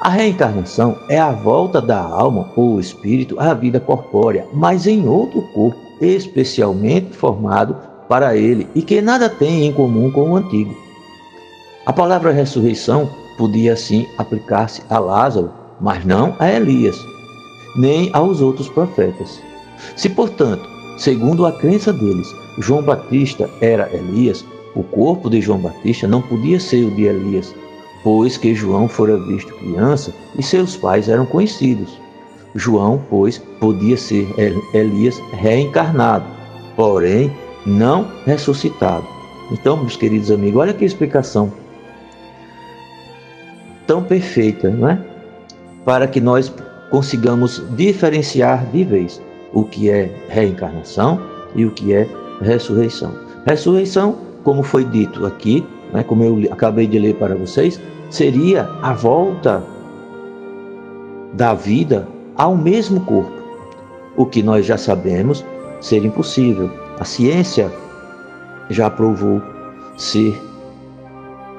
A 0.02 0.08
reencarnação 0.08 0.98
é 1.10 1.20
a 1.20 1.32
volta 1.32 1.82
da 1.82 2.00
alma 2.00 2.50
ou 2.56 2.80
espírito 2.80 3.38
à 3.38 3.54
vida 3.54 3.82
corpórea, 3.82 4.48
mas 4.54 4.88
em 4.88 5.06
outro 5.06 5.42
corpo 5.54 5.78
especialmente 6.00 7.14
formado 7.14 7.76
para 8.08 8.38
ele 8.38 8.66
e 8.74 8.82
que 8.82 9.02
nada 9.02 9.30
tem 9.30 9.66
em 9.66 9.74
comum 9.74 10.10
com 10.10 10.32
o 10.32 10.36
antigo. 10.38 10.74
A 11.86 11.92
palavra 11.92 12.32
ressurreição 12.32 13.10
podia 13.38 13.74
assim 13.74 14.08
aplicar-se 14.18 14.82
a 14.90 15.00
Lázaro, 15.00 15.52
mas 15.82 16.06
não 16.06 16.34
a 16.40 16.50
Elias, 16.50 16.98
nem 17.76 18.10
aos 18.14 18.40
outros 18.40 18.70
profetas. 18.70 19.42
Se, 19.98 20.08
portanto, 20.08 20.64
segundo 20.98 21.46
a 21.46 21.52
crença 21.52 21.92
deles, 21.92 22.28
João 22.60 22.82
Batista 22.82 23.50
era 23.60 23.94
Elias, 23.94 24.46
o 24.76 24.84
corpo 24.84 25.30
de 25.30 25.42
João 25.42 25.60
Batista 25.60 26.08
não 26.08 26.22
podia 26.22 26.60
ser 26.60 26.86
o 26.86 26.92
de 26.92 27.04
Elias, 27.04 27.54
pois 28.04 28.38
que 28.38 28.56
João 28.56 28.88
fora 28.88 29.18
visto 29.18 29.54
criança 29.56 30.14
e 30.38 30.44
seus 30.44 30.76
pais 30.76 31.10
eram 31.10 31.26
conhecidos. 31.26 32.00
João, 32.56 33.02
pois, 33.10 33.38
podia 33.60 33.98
ser 33.98 34.28
Elias 34.74 35.20
reencarnado, 35.34 36.26
porém 36.76 37.32
não 37.66 38.08
ressuscitado. 38.26 39.06
Então, 39.52 39.78
meus 39.78 39.96
queridos 39.96 40.32
amigos, 40.32 40.62
olha 40.62 40.74
que 40.74 40.86
explicação 40.86 41.52
tão 43.90 44.04
perfeita, 44.04 44.70
não 44.70 44.88
é? 44.88 45.00
Para 45.84 46.08
que 46.08 46.22
nós 46.22 46.54
consigamos 46.92 47.64
diferenciar 47.76 48.66
de 48.68 48.84
vez 48.84 49.20
o 49.52 49.64
que 49.64 49.90
é 49.90 50.12
reencarnação 50.30 51.20
e 51.56 51.66
o 51.66 51.72
que 51.72 51.94
é 51.94 52.08
ressurreição. 52.40 53.12
Ressurreição, 53.48 54.16
como 54.44 54.62
foi 54.62 54.86
dito 54.86 55.26
aqui, 55.26 55.66
né, 55.93 56.04
como 56.04 56.23
eu 56.23 56.52
acabei 56.52 56.88
de 56.88 56.99
ler 56.99 57.15
para 57.15 57.36
vocês, 57.36 57.80
seria 58.10 58.69
a 58.82 58.93
volta 58.93 59.63
da 61.34 61.54
vida 61.54 62.08
ao 62.36 62.56
mesmo 62.56 63.02
corpo, 63.02 63.32
o 64.17 64.25
que 64.25 64.41
nós 64.41 64.65
já 64.65 64.78
sabemos 64.78 65.45
ser 65.82 66.04
impossível. 66.06 66.69
A 66.99 67.06
ciência 67.06 67.71
já 68.69 68.89
provou 68.89 69.41
ser 69.97 70.39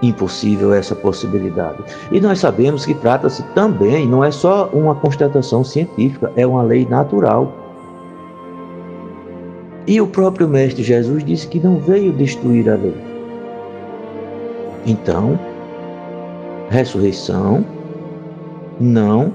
impossível 0.03 0.73
essa 0.73 0.95
possibilidade. 0.95 1.83
E 2.11 2.21
nós 2.21 2.39
sabemos 2.39 2.87
que 2.87 2.95
trata-se 2.95 3.43
também, 3.55 4.07
não 4.07 4.25
é 4.25 4.31
só 4.31 4.71
uma 4.73 4.95
constatação 4.95 5.63
científica, 5.63 6.33
é 6.37 6.47
uma 6.47 6.63
lei 6.63 6.87
natural. 6.87 7.53
E 9.87 10.01
o 10.01 10.07
próprio 10.07 10.49
Mestre 10.49 10.83
Jesus 10.83 11.25
disse 11.25 11.47
que 11.49 11.59
não 11.59 11.79
veio 11.79 12.13
destruir 12.13 12.71
a 12.71 12.77
lei. 12.77 13.10
Então, 14.87 15.39
ressurreição 16.71 17.65
não 18.81 19.33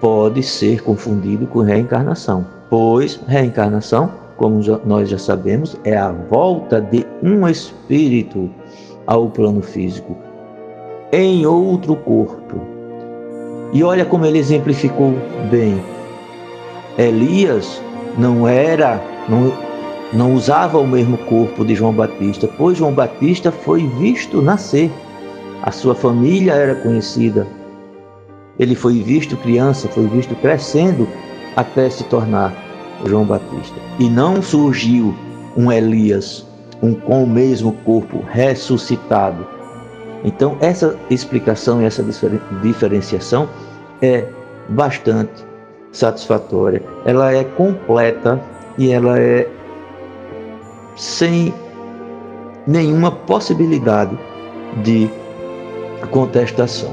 pode 0.00 0.42
ser 0.42 0.82
confundido 0.82 1.46
com 1.46 1.60
reencarnação, 1.60 2.46
pois 2.68 3.20
reencarnação, 3.26 4.10
como 4.36 4.60
nós 4.84 5.08
já 5.08 5.18
sabemos, 5.18 5.76
é 5.84 5.96
a 5.96 6.10
volta 6.10 6.80
de 6.80 7.06
um 7.22 7.46
espírito 7.46 8.50
ao 9.06 9.28
plano 9.28 9.60
físico 9.62 10.16
em 11.12 11.44
outro 11.44 11.96
corpo. 11.96 12.60
E 13.72 13.82
olha 13.82 14.04
como 14.04 14.24
ele 14.26 14.38
exemplificou 14.38 15.14
bem. 15.50 15.80
Elias 16.98 17.80
não 18.18 18.46
era, 18.46 19.00
não, 19.28 19.52
não 20.12 20.34
usava 20.34 20.78
o 20.78 20.86
mesmo 20.86 21.16
corpo 21.18 21.64
de 21.64 21.74
João 21.74 21.92
Batista, 21.92 22.48
pois 22.58 22.78
João 22.78 22.92
Batista 22.92 23.52
foi 23.52 23.86
visto 23.98 24.42
nascer. 24.42 24.90
A 25.62 25.70
sua 25.70 25.94
família 25.94 26.52
era 26.54 26.74
conhecida. 26.74 27.46
Ele 28.58 28.74
foi 28.74 29.00
visto 29.00 29.36
criança, 29.36 29.88
foi 29.88 30.06
visto 30.06 30.34
crescendo 30.36 31.06
até 31.56 31.88
se 31.88 32.04
tornar 32.04 32.52
João 33.06 33.24
Batista. 33.24 33.76
E 33.98 34.08
não 34.08 34.42
surgiu 34.42 35.14
um 35.56 35.70
Elias, 35.70 36.46
um 36.82 36.94
com 36.94 37.24
o 37.24 37.26
mesmo 37.26 37.72
corpo 37.84 38.24
ressuscitado. 38.30 39.46
Então, 40.24 40.56
essa 40.60 40.96
explicação 41.08 41.80
e 41.80 41.84
essa 41.84 42.04
diferenciação 42.62 43.48
é 44.02 44.26
bastante 44.68 45.44
satisfatória. 45.92 46.82
Ela 47.04 47.32
é 47.32 47.44
completa 47.44 48.40
e 48.76 48.90
ela 48.90 49.18
é 49.18 49.48
sem 51.00 51.54
nenhuma 52.66 53.10
possibilidade 53.10 54.16
de 54.82 55.08
contestação. 56.10 56.90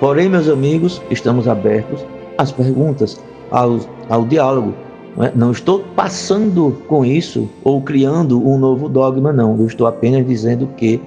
Porém, 0.00 0.30
meus 0.30 0.48
amigos, 0.48 1.02
estamos 1.10 1.46
abertos 1.46 2.02
às 2.38 2.50
perguntas, 2.50 3.20
ao, 3.50 3.80
ao 4.08 4.24
diálogo. 4.24 4.72
Não, 5.14 5.24
é? 5.24 5.32
não 5.34 5.52
estou 5.52 5.80
passando 5.94 6.82
com 6.88 7.04
isso 7.04 7.50
ou 7.62 7.82
criando 7.82 8.48
um 8.48 8.56
novo 8.56 8.88
dogma, 8.88 9.30
não. 9.30 9.58
Eu 9.58 9.66
estou 9.66 9.86
apenas 9.86 10.26
dizendo 10.26 10.68
que 10.78 10.98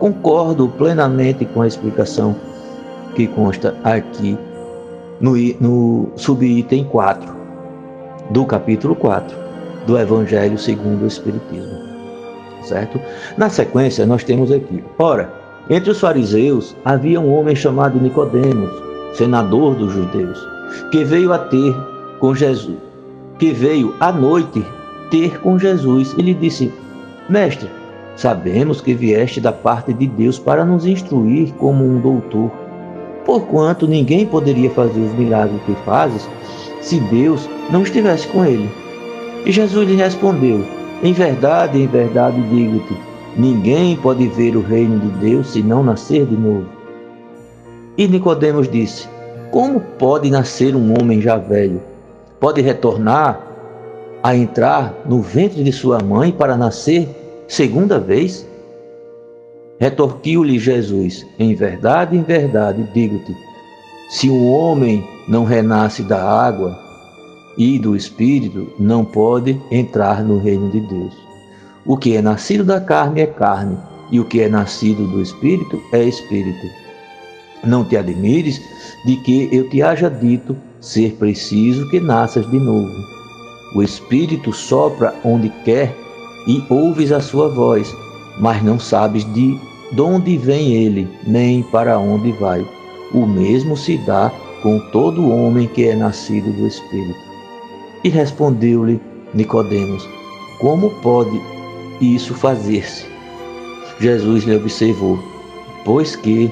concordo 0.00 0.66
plenamente 0.66 1.44
com 1.44 1.62
a 1.62 1.68
explicação 1.68 2.34
que 3.14 3.28
consta 3.28 3.76
aqui 3.84 4.36
no, 5.20 5.36
no 5.60 6.08
subitem 6.16 6.82
4 6.82 7.32
do 8.30 8.44
capítulo 8.44 8.96
4 8.96 9.49
do 9.90 9.98
Evangelho 9.98 10.56
segundo 10.56 11.02
o 11.02 11.06
Espiritismo. 11.08 11.90
Certo? 12.62 13.00
Na 13.36 13.50
sequência, 13.50 14.06
nós 14.06 14.22
temos 14.22 14.52
aqui: 14.52 14.84
ora, 14.96 15.32
entre 15.68 15.90
os 15.90 15.98
fariseus 15.98 16.76
havia 16.84 17.20
um 17.20 17.34
homem 17.34 17.56
chamado 17.56 18.00
Nicodemos, 18.00 18.70
senador 19.14 19.74
dos 19.74 19.92
judeus, 19.92 20.38
que 20.92 21.02
veio 21.02 21.32
a 21.32 21.38
ter 21.38 21.74
com 22.20 22.32
Jesus, 22.32 22.78
que 23.38 23.50
veio 23.50 23.92
à 23.98 24.12
noite 24.12 24.64
ter 25.10 25.40
com 25.40 25.58
Jesus 25.58 26.14
e 26.16 26.22
lhe 26.22 26.34
disse: 26.34 26.72
Mestre, 27.28 27.68
sabemos 28.14 28.80
que 28.80 28.94
vieste 28.94 29.40
da 29.40 29.50
parte 29.50 29.92
de 29.92 30.06
Deus 30.06 30.38
para 30.38 30.64
nos 30.64 30.86
instruir 30.86 31.52
como 31.54 31.84
um 31.84 32.00
doutor 32.00 32.48
porquanto 33.24 33.86
ninguém 33.86 34.26
poderia 34.26 34.70
fazer 34.70 35.00
os 35.00 35.12
milagres 35.12 35.60
que 35.66 35.74
fazes 35.84 36.28
se 36.80 36.98
Deus 36.98 37.48
não 37.70 37.82
estivesse 37.82 38.26
com 38.28 38.44
ele. 38.44 38.68
E 39.44 39.52
Jesus 39.52 39.88
lhe 39.88 39.96
respondeu: 39.96 40.64
Em 41.02 41.12
verdade, 41.12 41.78
em 41.80 41.86
verdade 41.86 42.40
digo-te, 42.48 42.94
ninguém 43.36 43.96
pode 43.96 44.26
ver 44.28 44.56
o 44.56 44.60
reino 44.60 44.98
de 44.98 45.08
Deus 45.18 45.48
se 45.48 45.62
não 45.62 45.82
nascer 45.82 46.26
de 46.26 46.36
novo. 46.36 46.66
E 47.96 48.06
Nicodemos 48.06 48.68
disse: 48.68 49.08
Como 49.50 49.80
pode 49.80 50.30
nascer 50.30 50.76
um 50.76 50.94
homem 51.00 51.20
já 51.20 51.36
velho? 51.36 51.80
Pode 52.38 52.60
retornar 52.60 53.46
a 54.22 54.36
entrar 54.36 54.94
no 55.06 55.22
ventre 55.22 55.64
de 55.64 55.72
sua 55.72 55.98
mãe 56.00 56.30
para 56.30 56.56
nascer 56.56 57.08
segunda 57.48 57.98
vez? 57.98 58.46
Retorquiu-lhe 59.78 60.58
Jesus: 60.58 61.26
Em 61.38 61.54
verdade, 61.54 62.14
em 62.14 62.22
verdade, 62.22 62.86
digo-te: 62.92 63.34
se 64.10 64.28
um 64.28 64.52
homem 64.52 65.02
não 65.26 65.44
renasce 65.44 66.02
da 66.02 66.22
água 66.22 66.89
e 67.60 67.78
do 67.78 67.94
espírito, 67.94 68.72
não 68.78 69.04
pode 69.04 69.60
entrar 69.70 70.24
no 70.24 70.38
reino 70.38 70.70
de 70.70 70.80
Deus. 70.80 71.12
O 71.84 71.94
que 71.94 72.16
é 72.16 72.22
nascido 72.22 72.64
da 72.64 72.80
carne 72.80 73.20
é 73.20 73.26
carne, 73.26 73.76
e 74.10 74.18
o 74.18 74.24
que 74.24 74.40
é 74.40 74.48
nascido 74.48 75.06
do 75.06 75.20
espírito 75.20 75.78
é 75.92 76.02
espírito. 76.02 76.66
Não 77.62 77.84
te 77.84 77.98
admires 77.98 78.58
de 79.04 79.16
que 79.16 79.50
eu 79.52 79.68
te 79.68 79.82
haja 79.82 80.08
dito 80.08 80.56
ser 80.80 81.12
preciso 81.16 81.86
que 81.90 82.00
nasças 82.00 82.50
de 82.50 82.58
novo. 82.58 82.90
O 83.74 83.82
espírito 83.82 84.54
sopra 84.54 85.14
onde 85.22 85.50
quer 85.62 85.94
e 86.46 86.64
ouves 86.70 87.12
a 87.12 87.20
sua 87.20 87.50
voz, 87.50 87.94
mas 88.38 88.62
não 88.62 88.78
sabes 88.78 89.22
de 89.34 89.60
de 89.92 90.00
onde 90.00 90.36
vem 90.38 90.72
ele, 90.72 91.08
nem 91.26 91.64
para 91.64 91.98
onde 91.98 92.30
vai. 92.32 92.64
O 93.12 93.26
mesmo 93.26 93.76
se 93.76 93.98
dá 93.98 94.32
com 94.62 94.78
todo 94.92 95.28
homem 95.28 95.66
que 95.66 95.84
é 95.84 95.96
nascido 95.96 96.52
do 96.52 96.66
Espírito. 96.66 97.29
E 98.02 98.08
respondeu-lhe 98.08 99.00
Nicodemos: 99.34 100.08
Como 100.58 100.90
pode 101.02 101.40
isso 102.00 102.34
fazer-se? 102.34 103.06
Jesus 104.00 104.44
lhe 104.44 104.56
observou: 104.56 105.18
Pois 105.84 106.16
que 106.16 106.50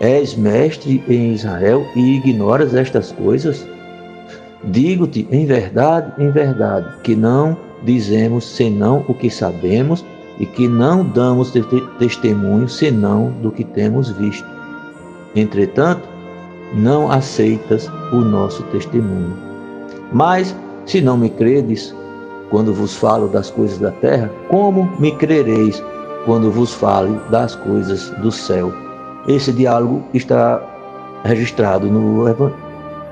és 0.00 0.34
mestre 0.34 1.02
em 1.08 1.32
Israel 1.34 1.86
e 1.94 2.16
ignoras 2.16 2.74
estas 2.74 3.12
coisas? 3.12 3.66
Digo-te 4.64 5.26
em 5.30 5.46
verdade, 5.46 6.12
em 6.22 6.30
verdade, 6.30 6.86
que 7.02 7.14
não 7.14 7.56
dizemos 7.82 8.44
senão 8.44 9.04
o 9.08 9.14
que 9.14 9.30
sabemos 9.30 10.04
e 10.38 10.46
que 10.46 10.66
não 10.66 11.04
damos 11.04 11.52
testemunho 11.98 12.68
senão 12.68 13.30
do 13.42 13.50
que 13.50 13.64
temos 13.64 14.10
visto. 14.10 14.48
Entretanto, 15.36 16.08
não 16.74 17.10
aceitas 17.10 17.88
o 18.12 18.16
nosso 18.16 18.62
testemunho. 18.64 19.36
Mas, 20.12 20.54
se 20.90 21.00
não 21.00 21.16
me 21.16 21.30
credes, 21.30 21.94
quando 22.50 22.74
vos 22.74 22.96
falo 22.96 23.28
das 23.28 23.48
coisas 23.48 23.78
da 23.78 23.92
terra, 23.92 24.28
como 24.48 24.90
me 24.98 25.12
crereis 25.12 25.80
quando 26.24 26.50
vos 26.50 26.74
fale 26.74 27.16
das 27.30 27.54
coisas 27.54 28.10
do 28.18 28.32
céu? 28.32 28.72
Esse 29.28 29.52
diálogo 29.52 30.02
está 30.12 30.60
registrado 31.22 31.86
no 31.86 32.24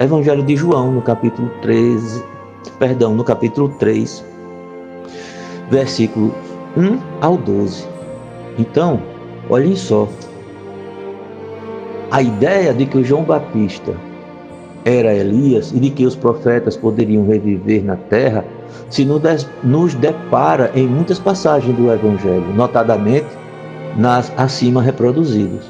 Evangelho 0.01 0.43
de 0.43 0.57
João, 0.57 0.91
no 0.91 1.03
capítulo 1.03 1.49
13, 1.63 2.21
perdão, 2.81 3.15
no 3.15 3.23
capítulo 3.23 3.69
3, 3.79 4.25
versículo 5.71 6.35
1 6.77 6.99
ao 7.21 7.37
12. 7.37 7.87
Então, 8.59 9.01
olhem 9.49 9.77
só. 9.77 10.09
A 12.11 12.23
ideia 12.23 12.75
de 12.75 12.87
que 12.87 12.99
o 12.99 13.05
João 13.05 13.23
Batista 13.23 13.95
era 14.85 15.15
Elias 15.15 15.73
e 15.73 15.79
de 15.79 15.91
que 15.91 16.07
os 16.07 16.17
profetas 16.17 16.77
poderiam 16.77 17.27
reviver 17.27 17.85
na 17.85 17.97
terra 17.97 18.45
se 18.91 19.07
nos 19.63 19.95
depara 19.95 20.71
em 20.75 20.87
muitas 20.87 21.19
passagens 21.19 21.77
do 21.77 21.93
Evangelho, 21.93 22.55
notadamente 22.55 23.27
nas 23.97 24.33
acima 24.37 24.81
reproduzidas. 24.81 25.65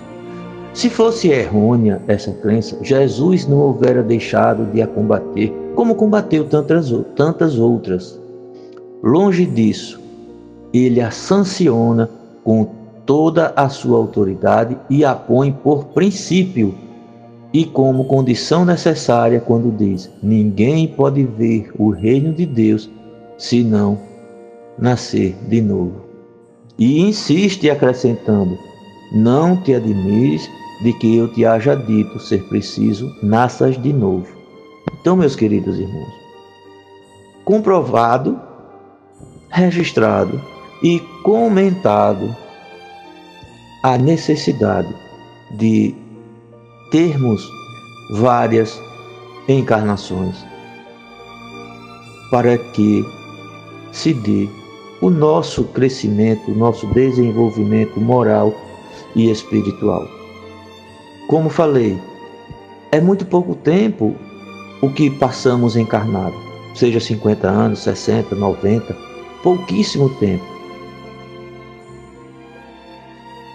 Se 0.75 0.89
fosse 0.89 1.29
errônea 1.29 2.01
essa 2.07 2.31
crença, 2.33 2.79
Jesus 2.83 3.47
não 3.47 3.59
houvera 3.59 4.03
deixado 4.03 4.65
de 4.71 4.81
a 4.83 4.87
combater, 4.87 5.53
como 5.75 5.95
combateu 5.95 6.45
tantas, 6.45 7.59
outras. 7.59 8.21
Longe 9.03 9.45
disso, 9.47 10.01
ele 10.73 11.01
a 11.01 11.11
sanciona 11.11 12.09
com 12.45 12.69
toda 13.07 13.53
a 13.57 13.69
sua 13.69 13.97
autoridade 13.97 14.77
e 14.91 15.05
a 15.05 15.15
põe 15.15 15.51
por 15.51 15.87
princípio 15.87 16.75
e 17.53 17.65
como 17.65 18.05
condição 18.05 18.65
necessária 18.65 19.41
quando 19.41 19.75
diz: 19.77 20.11
ninguém 20.23 20.89
pode 20.89 21.25
ver 21.25 21.71
o 21.79 21.91
reino 21.91 22.33
de 22.33 22.45
Deus 22.45 22.91
se 23.37 23.63
não 23.63 23.99
nascer 24.79 25.37
de 25.49 25.61
novo. 25.61 26.03
E 26.79 27.01
insiste 27.01 27.71
acrescentando: 27.71 28.59
não 29.13 29.57
te 29.63 29.75
admires 29.75 30.49
de 30.83 30.93
que 30.93 31.17
eu 31.17 31.33
te 31.33 31.45
haja 31.45 31.75
dito 31.75 32.21
ser 32.21 32.43
preciso 32.49 33.11
nasças 33.23 33.81
de 33.81 33.93
novo. 33.93 34.27
Então, 35.01 35.17
meus 35.17 35.35
queridos 35.35 35.79
irmãos, 35.79 36.13
comprovado, 37.45 38.39
registrado 39.49 40.41
e 40.83 41.01
comentado 41.23 42.35
a 43.83 43.97
necessidade 43.97 44.95
de 45.53 45.95
termos 46.91 47.51
várias 48.11 48.81
encarnações 49.49 50.37
para 52.31 52.59
que 52.59 53.05
se 53.93 54.13
dê 54.13 54.49
o 55.01 55.11
nosso 55.11 55.65
crescimento, 55.65 56.51
o 56.51 56.55
nosso 56.55 56.87
desenvolvimento 56.89 58.01
moral 58.01 58.55
e 59.15 59.31
espiritual. 59.31 60.07
como 61.29 61.51
falei, 61.51 61.99
é 62.91 63.01
muito 63.01 63.25
pouco 63.27 63.55
tempo 63.55 64.15
o 64.81 64.91
que 64.91 65.11
passamos 65.11 65.77
encarnado, 65.77 66.35
seja 66.75 67.01
50 67.01 67.49
anos, 67.49 67.81
60, 67.81 68.35
90, 68.35 68.97
pouquíssimo 69.43 70.09
tempo. 70.17 70.45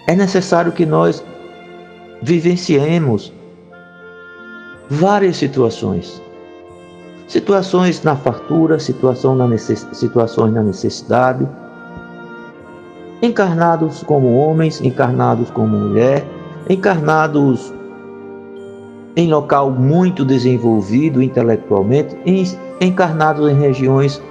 É 0.08 0.16
necessário 0.16 0.72
que 0.72 0.86
nós 0.86 1.24
vivenciemos 2.24 3.34
várias 4.90 5.38
situações. 5.38 6.22
Situações 7.28 8.02
na 8.04 8.16
fartura, 8.16 8.80
situação 8.80 9.36
na 9.36 9.58
situações 9.58 10.54
na 10.54 10.64
necessidade, 10.64 11.48
encarnados 13.22 14.04
como 14.04 14.36
homens, 14.38 14.82
encarnados 14.82 15.50
como 15.52 15.78
mulher, 15.78 16.26
encarnados 16.70 17.74
em 19.16 19.30
local 19.30 19.70
muito 19.70 20.24
desenvolvido 20.24 21.22
intelectualmente, 21.22 22.18
encarnados 22.80 23.50
em 23.50 23.56
regiões 23.60 24.22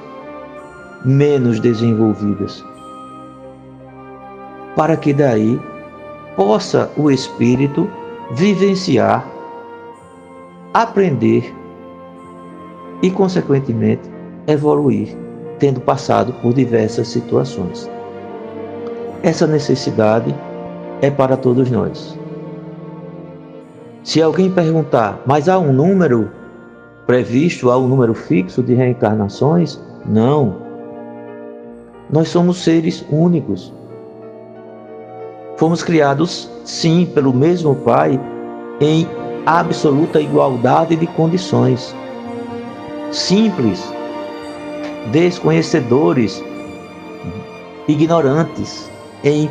menos 1.05 1.61
desenvolvidas. 1.61 2.65
Para 4.77 4.97
que 4.97 5.13
daí 5.13 5.61
possa 6.37 6.91
o 6.97 7.11
espírito 7.11 7.89
vivenciar, 8.33 9.27
aprender 10.73 11.53
e, 13.03 13.11
consequentemente, 13.11 14.11
evoluir, 14.47 15.17
tendo 15.59 15.81
passado 15.81 16.33
por 16.35 16.55
diversas 16.55 17.09
situações. 17.09 17.91
Essa 19.23 19.47
necessidade 19.47 20.35
é 21.01 21.11
para 21.11 21.37
todos 21.37 21.71
nós. 21.71 22.19
Se 24.03 24.21
alguém 24.21 24.51
perguntar, 24.51 25.21
mas 25.27 25.49
há 25.49 25.59
um 25.59 25.73
número 25.73 26.31
previsto, 27.07 27.71
há 27.71 27.79
um 27.79 27.87
número 27.87 28.15
fixo 28.15 28.63
de 28.63 28.75
reencarnações? 28.75 29.81
Não. 30.05 30.57
Nós 32.11 32.29
somos 32.29 32.65
seres 32.65 33.05
únicos. 33.11 33.73
Fomos 35.63 35.81
criados, 35.85 36.51
sim, 36.65 37.09
pelo 37.15 37.33
mesmo 37.33 37.77
Pai, 37.77 38.19
em 38.81 39.07
absoluta 39.47 40.21
igualdade 40.21 40.97
de 40.97 41.07
condições. 41.07 41.95
Simples, 43.13 43.81
desconhecedores, 45.13 46.43
ignorantes 47.87 48.91
em 49.23 49.49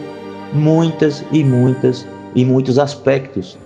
muitas 0.51 1.23
e 1.31 1.45
muitas 1.45 2.05
e 2.35 2.43
muitos 2.43 2.77
aspectos 2.77 3.57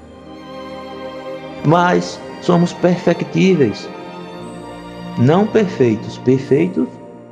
mas 1.66 2.22
somos 2.44 2.72
perfectíveis. 2.74 3.90
Não 5.18 5.48
perfeitos, 5.48 6.20
perfeitos, 6.20 6.88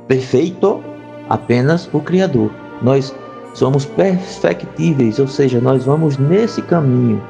perfeito 0.08 0.82
apenas 1.28 1.88
o 1.92 2.00
Criador. 2.00 2.50
Nós 2.82 3.14
somos 3.54 3.86
perfectíveis, 3.86 5.18
ou 5.18 5.28
seja, 5.28 5.60
nós 5.60 5.84
vamos 5.84 6.18
nesse 6.18 6.60
caminho. 6.60 7.22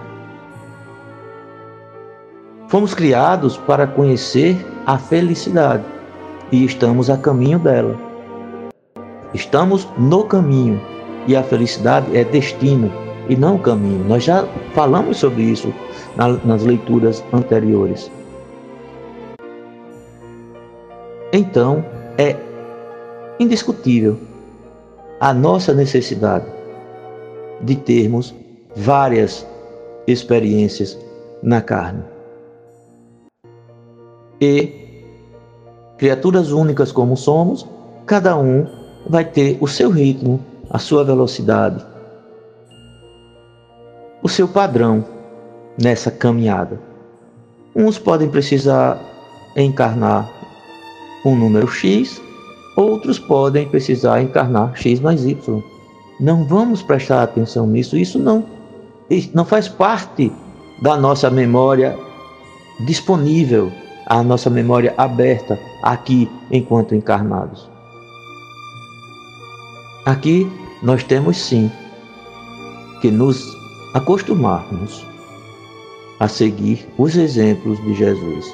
Fomos 2.69 2.95
criados 2.95 3.57
para 3.57 3.87
conhecer 3.87 4.57
a 4.85 4.99
felicidade 4.99 5.85
e 6.51 6.65
estamos 6.65 7.09
a 7.09 7.17
caminho 7.17 7.59
dela. 7.59 7.97
Estamos 9.33 9.87
no 9.99 10.25
caminho 10.25 10.81
e 11.29 11.37
a 11.37 11.43
felicidade 11.43 12.17
é 12.17 12.25
destino 12.25 12.91
e 13.29 13.37
não 13.37 13.59
caminho. 13.59 14.05
Nós 14.09 14.25
já 14.25 14.45
falamos 14.73 15.19
sobre 15.19 15.43
isso 15.43 15.73
nas 16.17 16.65
leituras 16.65 17.23
anteriores. 17.33 18.11
Então, 21.33 21.85
é 22.17 22.37
indiscutível 23.41 24.19
a 25.21 25.33
nossa 25.33 25.73
necessidade 25.73 26.47
de 27.61 27.77
termos 27.77 28.35
várias 28.77 29.47
experiências 30.07 30.99
na 31.43 31.61
carne. 31.61 32.03
E, 34.41 34.73
criaturas 35.97 36.53
únicas 36.53 36.93
como 36.93 37.17
somos, 37.17 37.67
cada 38.07 38.37
um 38.37 38.67
vai 39.09 39.25
ter 39.25 39.57
o 39.61 39.67
seu 39.67 39.91
ritmo, 39.91 40.41
a 40.71 40.79
sua 40.79 41.05
velocidade, 41.05 41.85
o 44.23 44.29
seu 44.29 44.49
padrão 44.49 45.05
nessa 45.81 46.11
caminhada. 46.11 46.81
Uns 47.75 47.99
podem 47.99 48.29
precisar 48.29 49.01
encarnar 49.57 50.31
um 51.25 51.35
número 51.37 51.67
X, 51.69 52.21
outros 52.77 53.19
podem 53.19 53.69
precisar 53.69 54.23
encarnar 54.23 54.77
X 54.77 55.01
mais 55.01 55.25
Y. 55.25 55.63
Não 56.21 56.45
vamos 56.45 56.83
prestar 56.83 57.23
atenção 57.23 57.67
nisso, 57.67 57.97
isso 57.97 58.19
não, 58.19 58.45
isso 59.11 59.31
não 59.35 59.45
faz 59.45 59.69
parte 59.69 60.33
da 60.83 60.97
nossa 60.97 61.31
memória 61.31 61.97
disponível, 62.87 63.73
a 64.07 64.23
nossa 64.23 64.51
memória 64.51 64.95
aberta 64.97 65.59
aqui 65.83 66.31
enquanto 66.51 66.95
encarnados. 66.95 67.69
Aqui 70.05 70.51
nós 70.83 71.03
temos 71.03 71.37
sim 71.37 71.71
que 73.01 73.11
nos 73.11 73.57
acostumarmos 73.95 75.07
a 76.21 76.29
seguir 76.29 76.87
os 76.99 77.17
exemplos 77.17 77.83
de 77.83 77.95
Jesus. 77.95 78.47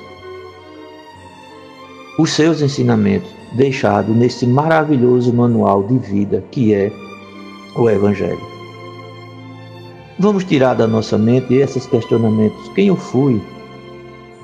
Os 2.18 2.30
seus 2.30 2.60
ensinamentos 2.60 3.39
deixados 3.52 4.14
nesse 4.14 4.46
maravilhoso 4.46 5.32
manual 5.32 5.82
de 5.82 5.98
vida 5.98 6.44
que 6.50 6.74
é 6.74 6.92
o 7.76 7.88
Evangelho. 7.88 8.40
Vamos 10.18 10.44
tirar 10.44 10.74
da 10.74 10.86
nossa 10.86 11.16
mente 11.16 11.54
esses 11.54 11.86
questionamentos: 11.86 12.68
quem 12.74 12.88
eu 12.88 12.96
fui? 12.96 13.40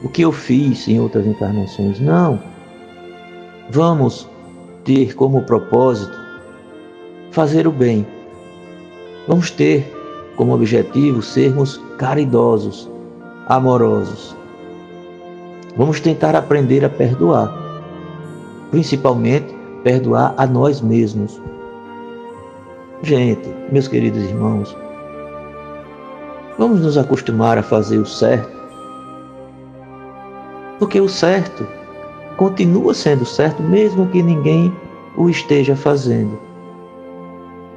O 0.02 0.08
que 0.08 0.22
eu 0.22 0.32
fiz 0.32 0.86
em 0.88 1.00
outras 1.00 1.26
encarnações? 1.26 2.00
Não. 2.00 2.40
Vamos 3.70 4.28
ter 4.84 5.14
como 5.14 5.42
propósito 5.42 6.16
fazer 7.30 7.66
o 7.66 7.72
bem. 7.72 8.06
Vamos 9.28 9.50
ter 9.50 9.84
como 10.36 10.54
objetivo 10.54 11.20
sermos 11.20 11.80
caridosos, 11.98 12.88
amorosos. 13.46 14.36
Vamos 15.76 16.00
tentar 16.00 16.34
aprender 16.34 16.84
a 16.84 16.88
perdoar, 16.88 17.65
principalmente 18.70 19.54
perdoar 19.82 20.34
a 20.36 20.46
nós 20.46 20.80
mesmos. 20.80 21.40
Gente, 23.02 23.48
meus 23.70 23.86
queridos 23.86 24.22
irmãos, 24.22 24.76
vamos 26.58 26.80
nos 26.80 26.96
acostumar 26.96 27.58
a 27.58 27.62
fazer 27.62 27.98
o 27.98 28.06
certo, 28.06 28.56
porque 30.78 31.00
o 31.00 31.08
certo 31.08 31.66
continua 32.36 32.94
sendo 32.94 33.24
certo 33.24 33.62
mesmo 33.62 34.06
que 34.08 34.22
ninguém 34.22 34.72
o 35.16 35.30
esteja 35.30 35.76
fazendo. 35.76 36.38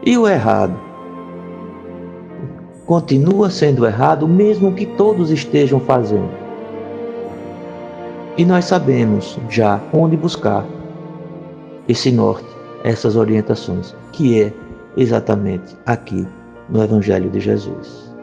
E 0.04 0.18
o 0.18 0.28
errado 0.28 0.90
continua 2.90 3.52
sendo 3.52 3.86
errado, 3.86 4.28
mesmo 4.28 4.74
que 4.74 4.84
todos 4.84 5.30
estejam 5.30 5.80
fazendo. 5.80 6.32
E 8.36 8.44
nós 8.44 8.66
sabemos 8.66 9.38
já 9.48 9.80
onde 9.94 10.18
buscar 10.18 10.66
esse 11.90 12.12
norte, 12.12 12.48
essas 12.84 13.16
orientações, 13.16 13.96
que 14.12 14.42
é 14.42 14.54
exatamente 14.96 15.76
aqui 15.88 16.26
no 16.70 16.84
Evangelho 16.84 17.30
de 17.32 17.40
Jesus. 17.40 18.14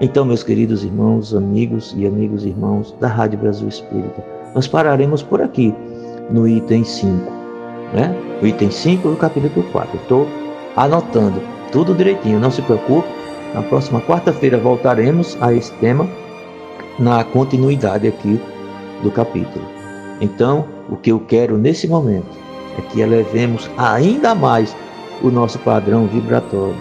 Então, 0.00 0.24
meus 0.24 0.42
queridos 0.42 0.84
irmãos, 0.84 1.34
amigos 1.34 1.94
e 1.96 2.06
amigos 2.06 2.44
irmãos 2.44 2.94
da 3.00 3.08
Rádio 3.08 3.40
Brasil 3.40 3.68
Espírita, 3.68 4.24
nós 4.54 4.68
pararemos 4.68 5.22
por 5.22 5.42
aqui 5.42 5.74
no 6.30 6.46
item 6.46 6.84
5, 6.84 7.30
né? 7.92 8.14
O 8.40 8.46
item 8.46 8.70
5 8.70 9.08
do 9.08 9.16
capítulo 9.16 9.64
4. 9.72 9.96
Estou 9.96 10.28
anotando 10.76 11.42
tudo 11.72 11.94
direitinho, 11.94 12.38
não 12.38 12.50
se 12.50 12.62
preocupe 12.62 13.08
na 13.52 13.62
próxima 13.62 14.00
quarta-feira 14.00 14.58
voltaremos 14.58 15.36
a 15.40 15.52
esse 15.52 15.72
tema 15.74 16.08
na 16.98 17.22
continuidade 17.22 18.06
aqui 18.06 18.40
do 19.02 19.10
capítulo. 19.10 19.64
Então, 20.20 20.66
o 20.88 20.96
que 20.96 21.10
eu 21.10 21.20
quero 21.20 21.56
nesse 21.56 21.86
momento 21.86 22.43
é 22.78 22.82
que 22.82 23.00
elevemos 23.00 23.70
ainda 23.76 24.34
mais 24.34 24.76
o 25.22 25.30
nosso 25.30 25.58
padrão 25.60 26.06
vibratório 26.06 26.76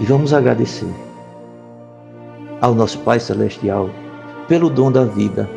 e 0.00 0.04
vamos 0.04 0.32
agradecer 0.32 0.88
ao 2.60 2.74
nosso 2.74 2.98
Pai 3.00 3.20
Celestial 3.20 3.90
pelo 4.46 4.70
dom 4.70 4.90
da 4.90 5.04
vida, 5.04 5.48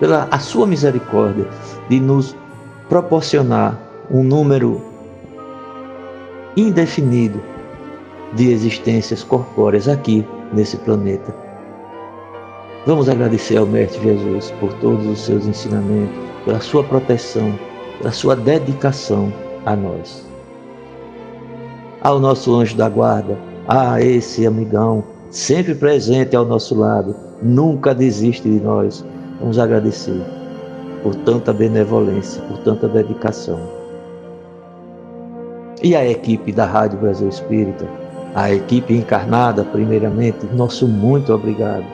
pela 0.00 0.28
a 0.30 0.38
sua 0.38 0.66
misericórdia 0.66 1.46
de 1.88 2.00
nos 2.00 2.36
proporcionar 2.88 3.78
um 4.10 4.22
número 4.22 4.80
indefinido 6.56 7.42
de 8.34 8.50
existências 8.50 9.22
corpóreas 9.22 9.88
aqui 9.88 10.26
nesse 10.52 10.76
planeta. 10.78 11.34
Vamos 12.86 13.08
agradecer 13.08 13.56
ao 13.56 13.66
Mestre 13.66 14.02
Jesus 14.02 14.50
por 14.58 14.72
todos 14.74 15.06
os 15.06 15.20
seus 15.20 15.46
ensinamentos, 15.46 16.14
pela 16.44 16.60
sua 16.60 16.82
proteção, 16.82 17.56
pela 18.02 18.12
sua 18.12 18.34
dedicação 18.34 19.32
a 19.64 19.76
nós. 19.76 20.26
Ao 22.02 22.18
nosso 22.18 22.52
anjo 22.52 22.76
da 22.76 22.88
guarda, 22.88 23.38
a 23.68 24.02
esse 24.02 24.44
amigão, 24.44 25.04
sempre 25.30 25.72
presente 25.72 26.34
ao 26.34 26.44
nosso 26.44 26.74
lado, 26.74 27.14
nunca 27.40 27.94
desiste 27.94 28.48
de 28.48 28.58
nós. 28.58 29.04
Vamos 29.38 29.56
agradecer 29.56 30.20
por 31.04 31.14
tanta 31.14 31.52
benevolência, 31.52 32.42
por 32.42 32.58
tanta 32.58 32.88
dedicação. 32.88 33.60
E 35.80 35.94
a 35.94 36.04
equipe 36.04 36.50
da 36.50 36.66
Rádio 36.66 36.98
Brasil 36.98 37.28
Espírita, 37.28 37.86
a 38.34 38.52
equipe 38.52 38.94
encarnada, 38.94 39.64
primeiramente, 39.64 40.44
nosso 40.54 40.88
muito 40.88 41.32
obrigado 41.32 41.84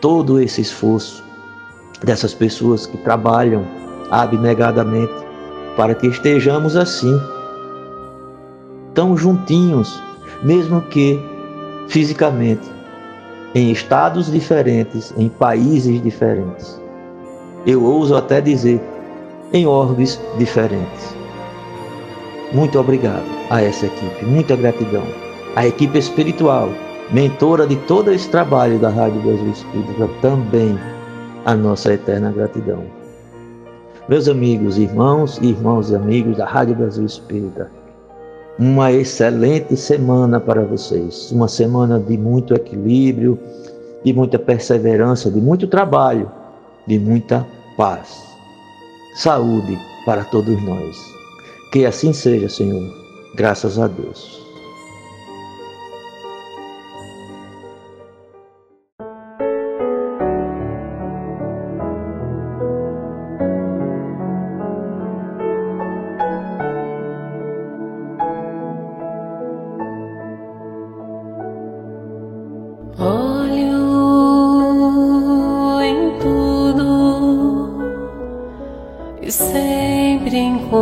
todo 0.00 0.40
esse 0.40 0.60
esforço 0.60 1.24
dessas 2.04 2.32
pessoas 2.32 2.86
que 2.86 2.96
trabalham 2.98 3.77
abnegadamente 4.10 5.12
para 5.76 5.94
que 5.94 6.06
estejamos 6.06 6.76
assim, 6.76 7.20
tão 8.94 9.16
juntinhos, 9.16 10.00
mesmo 10.42 10.80
que 10.82 11.20
fisicamente, 11.88 12.68
em 13.54 13.70
estados 13.70 14.30
diferentes, 14.30 15.14
em 15.16 15.28
países 15.28 16.02
diferentes. 16.02 16.80
Eu 17.66 17.82
ouso 17.82 18.16
até 18.16 18.40
dizer, 18.40 18.80
em 19.52 19.66
orbes 19.66 20.20
diferentes. 20.36 21.16
Muito 22.52 22.78
obrigado 22.78 23.24
a 23.50 23.62
essa 23.62 23.86
equipe, 23.86 24.24
muita 24.24 24.56
gratidão. 24.56 25.04
A 25.56 25.66
equipe 25.66 25.98
espiritual 25.98 26.70
mentora 27.10 27.66
de 27.66 27.76
todo 27.76 28.12
esse 28.12 28.28
trabalho 28.28 28.78
da 28.78 28.90
Rádio 28.90 29.20
Brasil 29.22 29.50
Espírita, 29.50 30.08
também 30.20 30.78
a 31.44 31.54
nossa 31.54 31.94
eterna 31.94 32.30
gratidão. 32.30 32.97
Meus 34.08 34.26
amigos, 34.26 34.78
irmãos, 34.78 35.36
irmãos 35.42 35.90
e 35.90 35.94
amigos 35.94 36.38
da 36.38 36.46
Rádio 36.46 36.74
Brasil 36.74 37.04
Espírita, 37.04 37.70
uma 38.58 38.90
excelente 38.90 39.76
semana 39.76 40.40
para 40.40 40.64
vocês, 40.64 41.30
uma 41.30 41.46
semana 41.46 42.00
de 42.00 42.16
muito 42.16 42.54
equilíbrio, 42.54 43.38
de 44.02 44.14
muita 44.14 44.38
perseverança, 44.38 45.30
de 45.30 45.38
muito 45.38 45.66
trabalho, 45.66 46.32
de 46.86 46.98
muita 46.98 47.46
paz. 47.76 48.24
Saúde 49.16 49.78
para 50.06 50.24
todos 50.24 50.56
nós. 50.64 50.96
Que 51.70 51.84
assim 51.84 52.14
seja, 52.14 52.48
Senhor. 52.48 52.90
Graças 53.34 53.78
a 53.78 53.86
Deus. 53.86 54.47
Olho 73.00 73.78
em 75.80 76.18
tudo 76.18 77.78
e 79.22 79.30
sempre 79.30 80.36
encontro 80.36 80.78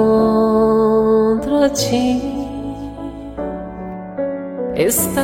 a 1.63 1.69
ti. 1.69 2.23
Estás 4.75 5.17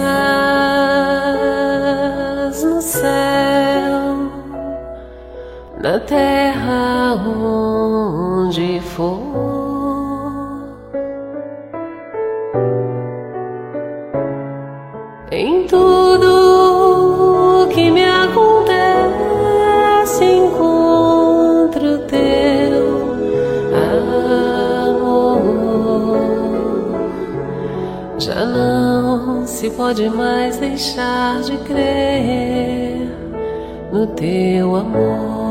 no 2.62 2.82
céu, 2.82 4.30
na 5.80 5.98
terra. 6.00 7.14
Onde 7.14 7.71
pode 29.70 30.10
mais 30.10 30.56
deixar 30.56 31.40
de 31.42 31.56
crer 31.58 33.08
no 33.92 34.06
teu 34.08 34.74
amor. 34.74 35.42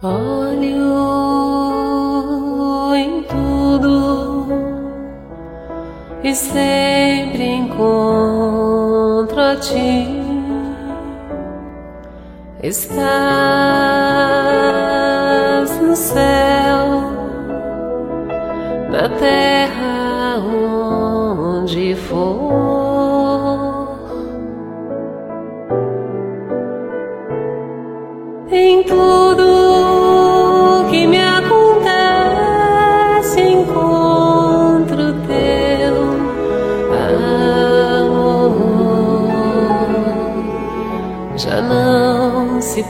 Olho 0.00 0.94
em 2.94 3.22
tudo 3.24 4.46
e 6.22 6.32
sempre 6.32 7.44
encontro 7.44 9.40
a 9.40 9.56
ti 9.56 10.27
estás 12.68 13.00
no 15.80 15.96
céu, 15.96 17.12
na 18.90 19.08
terra 19.08 20.38
onde 20.38 21.94
for. 21.96 22.67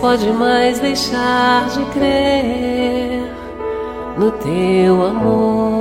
Pode 0.00 0.30
mais 0.32 0.78
deixar 0.78 1.68
de 1.68 1.84
crer 1.92 3.32
no 4.16 4.30
teu 4.32 5.06
amor. 5.06 5.77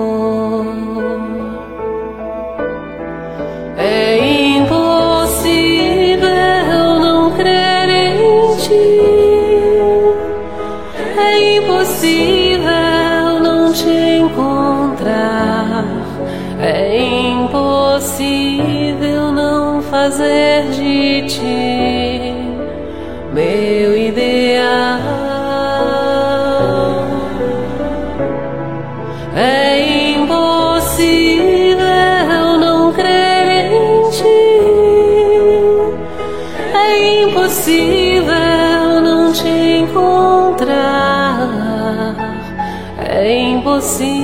É 43.88 44.17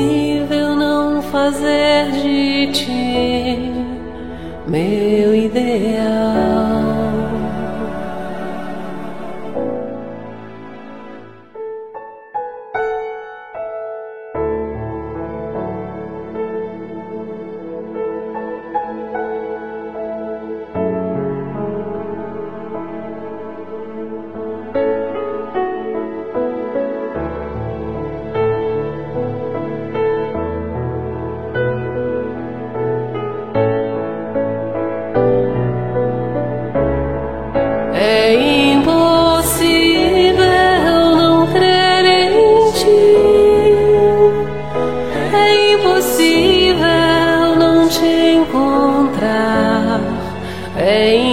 tem 50.94 51.33